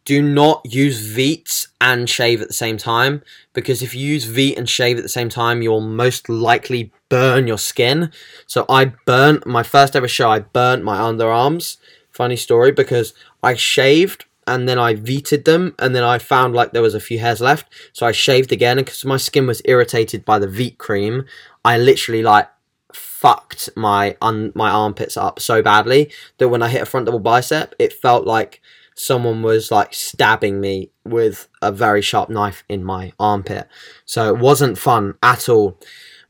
[0.06, 4.56] do not use Veet and shave at the same time because if you use Veet
[4.58, 8.12] and shave at the same time, you'll most likely burn your skin.
[8.46, 11.78] So I burnt my first ever show, I burnt my underarms.
[12.12, 16.72] Funny story because I shaved and then I veted them and then I found like
[16.72, 17.68] there was a few hairs left.
[17.92, 21.26] So I shaved again because my skin was irritated by the Veet cream,
[21.66, 22.48] I literally like
[22.94, 27.20] fucked my un- my armpits up so badly that when I hit a front double
[27.20, 28.62] bicep, it felt like
[28.96, 33.68] someone was like stabbing me with a very sharp knife in my armpit.
[34.06, 35.78] So it wasn't fun at all.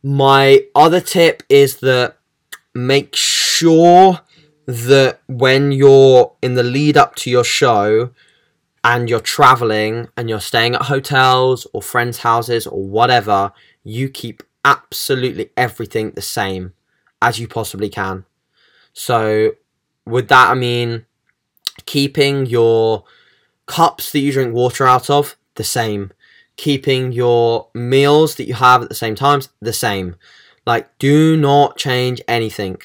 [0.03, 2.17] My other tip is that
[2.73, 4.19] make sure
[4.65, 8.09] that when you're in the lead up to your show
[8.83, 13.51] and you're traveling and you're staying at hotels or friends' houses or whatever,
[13.83, 16.73] you keep absolutely everything the same
[17.21, 18.25] as you possibly can.
[18.93, 19.51] So,
[20.05, 21.05] with that, I mean,
[21.85, 23.03] keeping your
[23.65, 26.11] cups that you drink water out of the same.
[26.57, 30.15] Keeping your meals that you have at the same times the same.
[30.65, 32.77] Like do not change anything.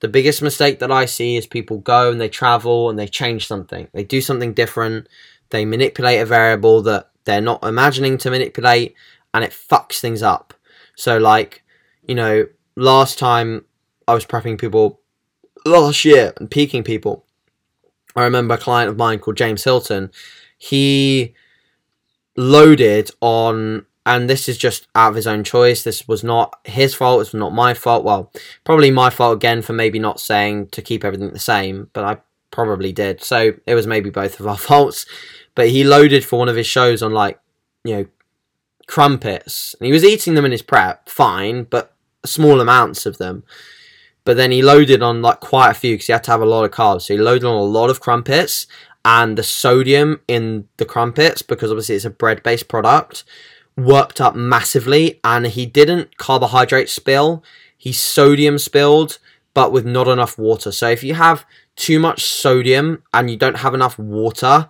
[0.00, 3.46] The biggest mistake that i see is people go and they travel and they change
[3.46, 3.88] something.
[3.92, 5.08] They do something different.
[5.50, 8.94] They manipulate a variable that they're not imagining to manipulate
[9.34, 10.54] and it fucks things up.
[10.94, 11.62] So like
[12.08, 13.64] you know last time
[14.08, 15.00] i was prepping people
[15.64, 17.24] last year and peaking people
[18.18, 20.10] I remember a client of mine called James Hilton.
[20.56, 21.34] He
[22.36, 25.84] loaded on, and this is just out of his own choice.
[25.84, 27.20] This was not his fault.
[27.20, 28.04] It's not my fault.
[28.04, 28.32] Well,
[28.64, 32.18] probably my fault again for maybe not saying to keep everything the same, but I
[32.50, 33.22] probably did.
[33.22, 35.06] So it was maybe both of our faults.
[35.54, 37.38] But he loaded for one of his shows on like,
[37.84, 38.06] you know,
[38.86, 39.74] crumpets.
[39.78, 41.94] And he was eating them in his prep, fine, but
[42.24, 43.44] small amounts of them.
[44.28, 46.44] But then he loaded on like quite a few because he had to have a
[46.44, 47.00] lot of carbs.
[47.00, 48.66] So he loaded on a lot of crumpets
[49.02, 53.24] and the sodium in the crumpets, because obviously it's a bread based product,
[53.74, 55.18] worked up massively.
[55.24, 57.42] And he didn't carbohydrate spill,
[57.78, 59.18] he sodium spilled,
[59.54, 60.72] but with not enough water.
[60.72, 64.68] So if you have too much sodium and you don't have enough water,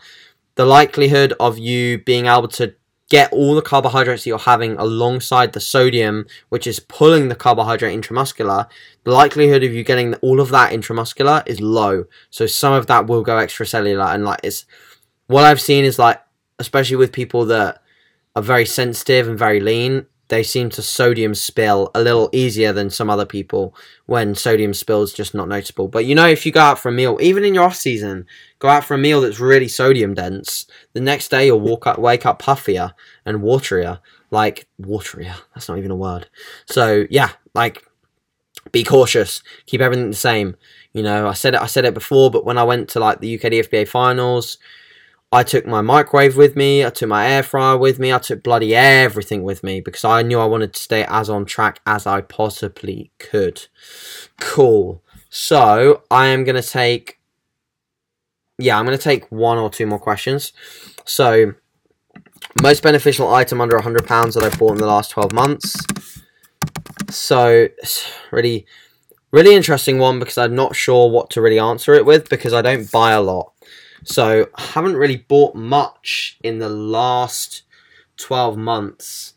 [0.55, 2.77] the likelihood of you being able to
[3.09, 7.99] get all the carbohydrates that you're having alongside the sodium, which is pulling the carbohydrate
[7.99, 8.69] intramuscular,
[9.05, 12.05] the likelihood of you getting all of that intramuscular is low.
[12.31, 14.67] So some of that will go extracellular, and like it's
[15.27, 16.21] what I've seen is like,
[16.59, 17.83] especially with people that
[18.37, 22.91] are very sensitive and very lean, they seem to sodium spill a little easier than
[22.91, 23.75] some other people
[24.07, 25.89] when sodium spills just not noticeable.
[25.89, 28.27] But you know, if you go out for a meal, even in your off season,
[28.59, 31.99] go out for a meal that's really sodium dense, the next day you'll walk up,
[31.99, 32.93] wake up puffier
[33.25, 34.01] and waterier.
[34.31, 36.29] Like waterier, that's not even a word.
[36.67, 37.83] So yeah, like
[38.73, 40.57] be cautious, keep everything the same.
[40.93, 43.21] You know, I said it, I said it before, but when I went to like
[43.21, 44.59] the UK DFBA finals,
[45.31, 48.43] I took my microwave with me, I took my air fryer with me, I took
[48.43, 52.07] bloody everything with me because I knew I wanted to stay as on track as
[52.07, 53.67] I possibly could.
[54.41, 55.03] Cool.
[55.29, 57.18] So I am gonna take
[58.59, 60.53] yeah, I'm gonna take one or two more questions.
[61.05, 61.55] So
[62.61, 65.77] most beneficial item under hundred pounds that I've bought in the last twelve months.
[67.11, 67.69] So
[68.31, 68.67] really
[69.31, 72.63] really interesting one because I'm not sure what to really answer it with because I
[72.63, 73.53] don't buy a lot.
[74.05, 77.63] So I haven't really bought much in the last
[78.17, 79.35] 12 months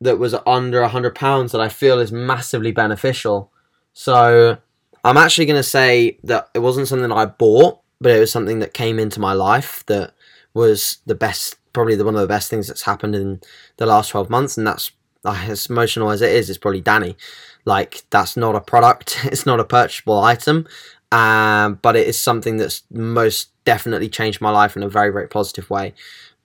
[0.00, 3.52] that was under a hundred pounds that I feel is massively beneficial.
[3.92, 4.56] So
[5.04, 8.58] I'm actually going to say that it wasn't something I bought, but it was something
[8.60, 10.14] that came into my life that
[10.54, 13.40] was the best, probably the one of the best things that's happened in
[13.76, 14.92] the last 12 months, and that's
[15.24, 17.16] as emotional as it is, it's probably Danny.
[17.64, 20.66] Like that's not a product, it's not a purchasable item,
[21.12, 25.28] um, but it is something that's most definitely changed my life in a very very
[25.28, 25.94] positive way.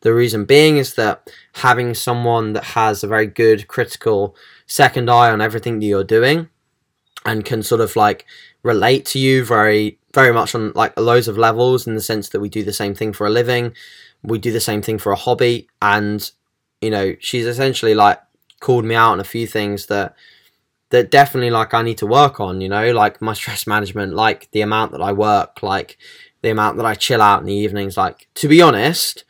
[0.01, 4.36] The reason being is that having someone that has a very good critical
[4.68, 6.49] second eye on everything that you're doing
[7.26, 8.26] and can sort of like
[8.66, 12.39] relate to you very very much on like loads of levels in the sense that
[12.39, 13.74] we do the same thing for a living
[14.24, 16.32] we do the same thing for a hobby and
[16.82, 18.20] you know she's essentially like
[18.59, 20.16] called me out on a few things that
[20.89, 24.49] that definitely like I need to work on, you know, like my stress management, like
[24.51, 25.97] the amount that I work, like
[26.41, 27.97] the amount that I chill out in the evenings.
[27.97, 29.24] Like to be honest,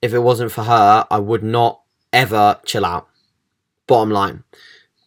[0.00, 1.80] if it wasn't for her, I would not
[2.12, 3.08] ever chill out.
[3.86, 4.44] Bottom line.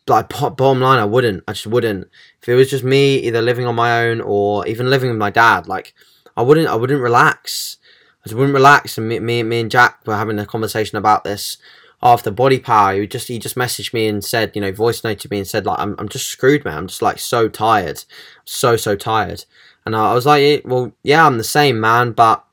[0.07, 1.43] Like bottom line, I wouldn't.
[1.47, 2.07] I just wouldn't.
[2.41, 5.31] If it was just me either living on my own or even living with my
[5.31, 5.93] dad, like
[6.37, 7.77] I wouldn't I wouldn't relax.
[8.23, 11.23] I just wouldn't relax and me, me, me and Jack were having a conversation about
[11.23, 11.57] this
[12.05, 15.39] after BodyPower he just he just messaged me and said you know voice noted me
[15.39, 18.03] and said like i'm, I'm just screwed man i'm just like so tired
[18.45, 19.45] so so tired
[19.85, 22.45] and i, was like well yeah i'm the same man but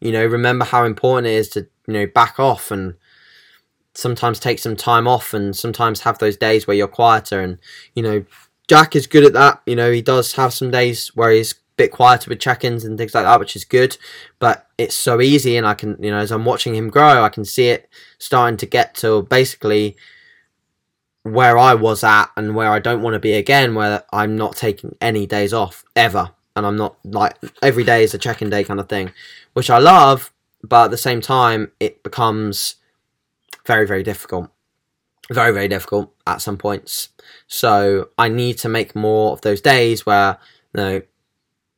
[0.00, 2.94] you know remember how important it is to you know back off and
[3.94, 7.40] sometimes take some time off and sometimes have those days where you're quieter.
[7.40, 7.58] And
[7.94, 8.24] you know
[8.68, 9.62] jack is good at that.
[9.66, 12.98] You know he does have some days where he's a bit quieter with check-ins and
[12.98, 13.96] things like that, which is good.
[14.38, 17.28] But it's so easy, and I can, you know, as I'm watching him grow, I
[17.28, 19.96] can see it starting to get to basically
[21.24, 24.56] where I was at and where I don't want to be again, where I'm not
[24.56, 28.64] taking any days off ever, and I'm not like every day is a check-in day
[28.64, 29.12] kind of thing,
[29.52, 30.32] which I love,
[30.62, 32.76] but at the same time, it becomes
[33.68, 34.50] very, very difficult.
[35.30, 37.10] Very, very difficult at some points.
[37.46, 40.38] So I need to make more of those days where
[40.74, 41.02] you know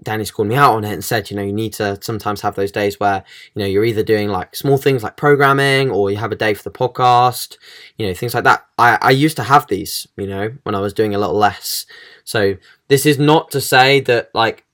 [0.03, 2.55] Danny's called me out on it and said, you know, you need to sometimes have
[2.55, 3.23] those days where,
[3.55, 6.55] you know, you're either doing like small things like programming or you have a day
[6.55, 7.59] for the podcast,
[7.99, 8.65] you know, things like that.
[8.79, 11.87] I, I used to have these, you know, when I was doing a little less.
[12.25, 12.57] So
[12.89, 14.65] this is not to say that like,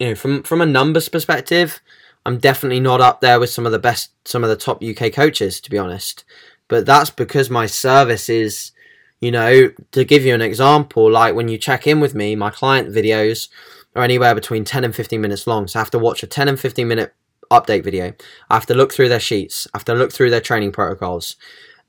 [0.00, 1.80] you know, from, from a numbers perspective,
[2.26, 5.12] I'm definitely not up there with some of the best, some of the top UK
[5.12, 6.24] coaches, to be honest.
[6.66, 8.72] But that's because my service is,
[9.20, 12.50] you know, to give you an example, like when you check in with me, my
[12.50, 13.48] client videos,
[13.94, 15.68] are anywhere between 10 and 15 minutes long.
[15.68, 17.14] So I have to watch a 10 and 15 minute
[17.48, 18.12] update video.
[18.50, 19.68] I have to look through their sheets.
[19.72, 21.36] I have to look through their training protocols.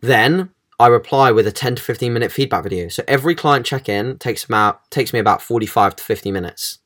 [0.01, 2.89] Then I reply with a 10 to 15 minute feedback video.
[2.89, 6.77] So every client check in takes about takes me about 45 to 50 minutes.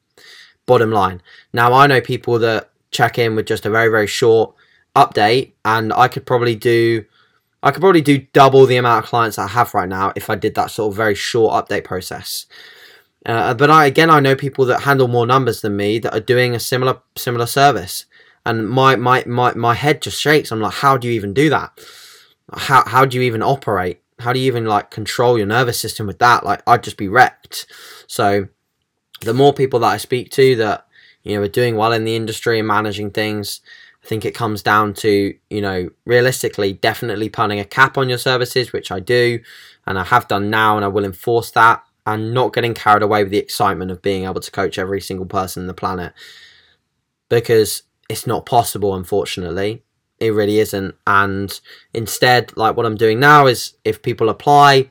[0.66, 1.22] Bottom line.
[1.52, 4.54] Now I know people that check in with just a very very short
[4.96, 7.06] update and I could probably do
[7.64, 10.36] I could probably do double the amount of clients I have right now if I
[10.36, 12.48] did that sort of very short update process.
[13.26, 16.20] Uh, but I again I know people that handle more numbers than me that are
[16.20, 18.06] doing a similar similar service,
[18.46, 20.52] and my my my my head just shakes.
[20.52, 21.80] I'm like, how do you even do that?
[22.52, 24.02] How how do you even operate?
[24.18, 26.44] How do you even like control your nervous system with that?
[26.44, 27.68] Like I'd just be wrecked.
[28.08, 28.48] So
[29.22, 30.88] the more people that I speak to that
[31.24, 33.62] you know are doing well in the industry and managing things,
[34.04, 38.18] I think it comes down to you know realistically definitely putting a cap on your
[38.18, 39.40] services, which I do,
[39.86, 43.24] and I have done now, and I will enforce that and not getting carried away
[43.24, 46.14] with the excitement of being able to coach every single person on the planet.
[47.30, 49.84] Because it's not possible unfortunately.
[50.20, 50.96] It really isn't.
[51.08, 51.60] And
[51.94, 54.90] instead like what i'm doing now is if people apply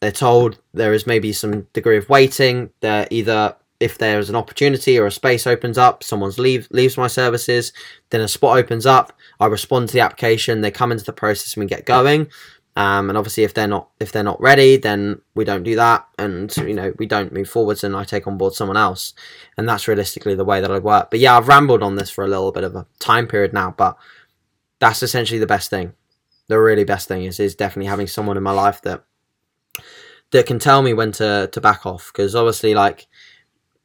[0.00, 4.98] they're told there is maybe some degree of waiting they're either if there's an opportunity
[4.98, 7.72] or a space opens up someone's leave leaves my services
[8.10, 11.54] then a spot opens up i respond to the application they come into the process
[11.54, 12.28] and we get going
[12.76, 16.08] um, and obviously, if they're not if they're not ready, then we don't do that,
[16.18, 19.14] and you know we don't move forwards, and I take on board someone else,
[19.56, 21.10] and that's realistically the way that I work.
[21.10, 23.74] But yeah, I've rambled on this for a little bit of a time period now,
[23.76, 23.96] but
[24.80, 25.92] that's essentially the best thing.
[26.48, 29.04] The really best thing is is definitely having someone in my life that
[30.32, 33.06] that can tell me when to to back off, because obviously, like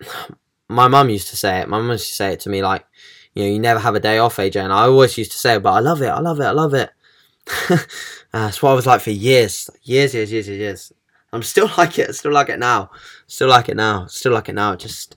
[0.69, 1.69] my mum used to say it.
[1.69, 2.85] My mum used to say it to me like,
[3.33, 5.55] you know, you never have a day off, AJ, and I always used to say,
[5.55, 6.91] it, but I love it, I love it, I love it.
[8.31, 10.93] Uh, that's what I was like for years, years, years, years, years.
[11.33, 12.13] I'm still like it.
[12.15, 12.91] Still like it now.
[13.27, 14.05] Still like it now.
[14.07, 14.75] Still like it now.
[14.75, 15.15] Just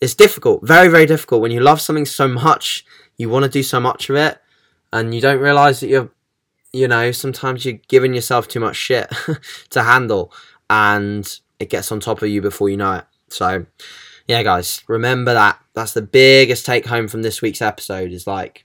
[0.00, 2.84] it's difficult, very, very difficult when you love something so much.
[3.16, 4.38] You want to do so much of it,
[4.92, 6.10] and you don't realize that you're,
[6.72, 9.12] you know, sometimes you're giving yourself too much shit
[9.70, 10.32] to handle,
[10.70, 13.04] and it gets on top of you before you know it.
[13.28, 13.66] So,
[14.28, 15.58] yeah, guys, remember that.
[15.74, 18.12] That's the biggest take home from this week's episode.
[18.12, 18.64] Is like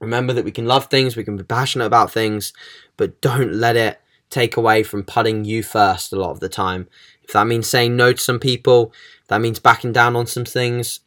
[0.00, 2.52] Remember that we can love things, we can be passionate about things,
[2.96, 6.88] but don't let it take away from putting you first a lot of the time.
[7.22, 8.92] If that means saying no to some people,
[9.28, 11.00] that means backing down on some things,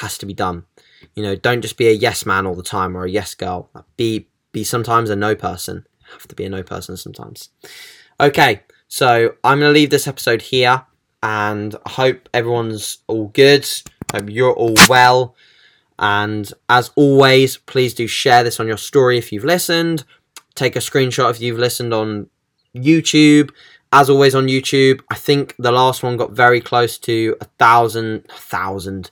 [0.00, 0.64] has to be done.
[1.14, 3.70] You know, don't just be a yes man all the time or a yes girl.
[3.96, 5.86] Be be sometimes a no person.
[6.12, 7.50] Have to be a no person sometimes.
[8.18, 10.86] Okay, So I'm to leave this episode here
[11.22, 13.68] and I hope everyone's all good.
[14.12, 15.34] Hope you're all well.
[15.98, 20.04] And as always, please do share this on your story if you've listened.
[20.54, 22.28] Take a screenshot if you've listened on
[22.74, 23.50] YouTube.
[23.90, 28.28] As always on YouTube, I think the last one got very close to a thousand,
[28.28, 29.10] thousand,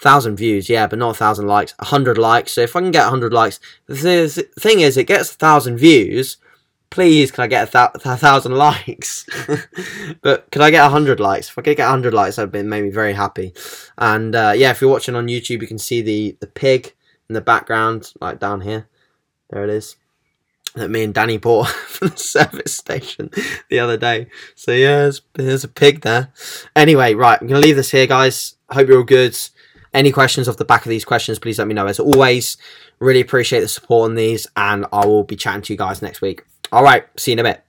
[0.00, 0.68] thousand views.
[0.68, 1.74] Yeah, but not a thousand likes.
[1.78, 2.52] A hundred likes.
[2.52, 4.28] So if I can get a hundred likes, the
[4.58, 6.38] thing is, it gets a thousand views
[6.90, 9.26] please can I get a, th- a thousand likes?
[10.22, 11.48] but can I get a hundred likes?
[11.48, 13.52] If I could get a hundred likes, that'd be made me very happy.
[13.98, 16.94] And uh, yeah, if you're watching on YouTube, you can see the the pig
[17.28, 18.88] in the background, like down here.
[19.50, 19.96] There it is.
[20.74, 23.30] That me and Danny bought from the service station
[23.70, 24.28] the other day.
[24.54, 26.32] So yeah, there's, there's a pig there.
[26.74, 28.56] Anyway, right, I'm gonna leave this here, guys.
[28.70, 29.36] Hope you're all good.
[29.94, 31.86] Any questions off the back of these questions, please let me know.
[31.86, 32.58] As always,
[32.98, 36.20] really appreciate the support on these, and I will be chatting to you guys next
[36.20, 36.42] week.
[36.72, 37.04] All right.
[37.18, 37.65] See you in a bit.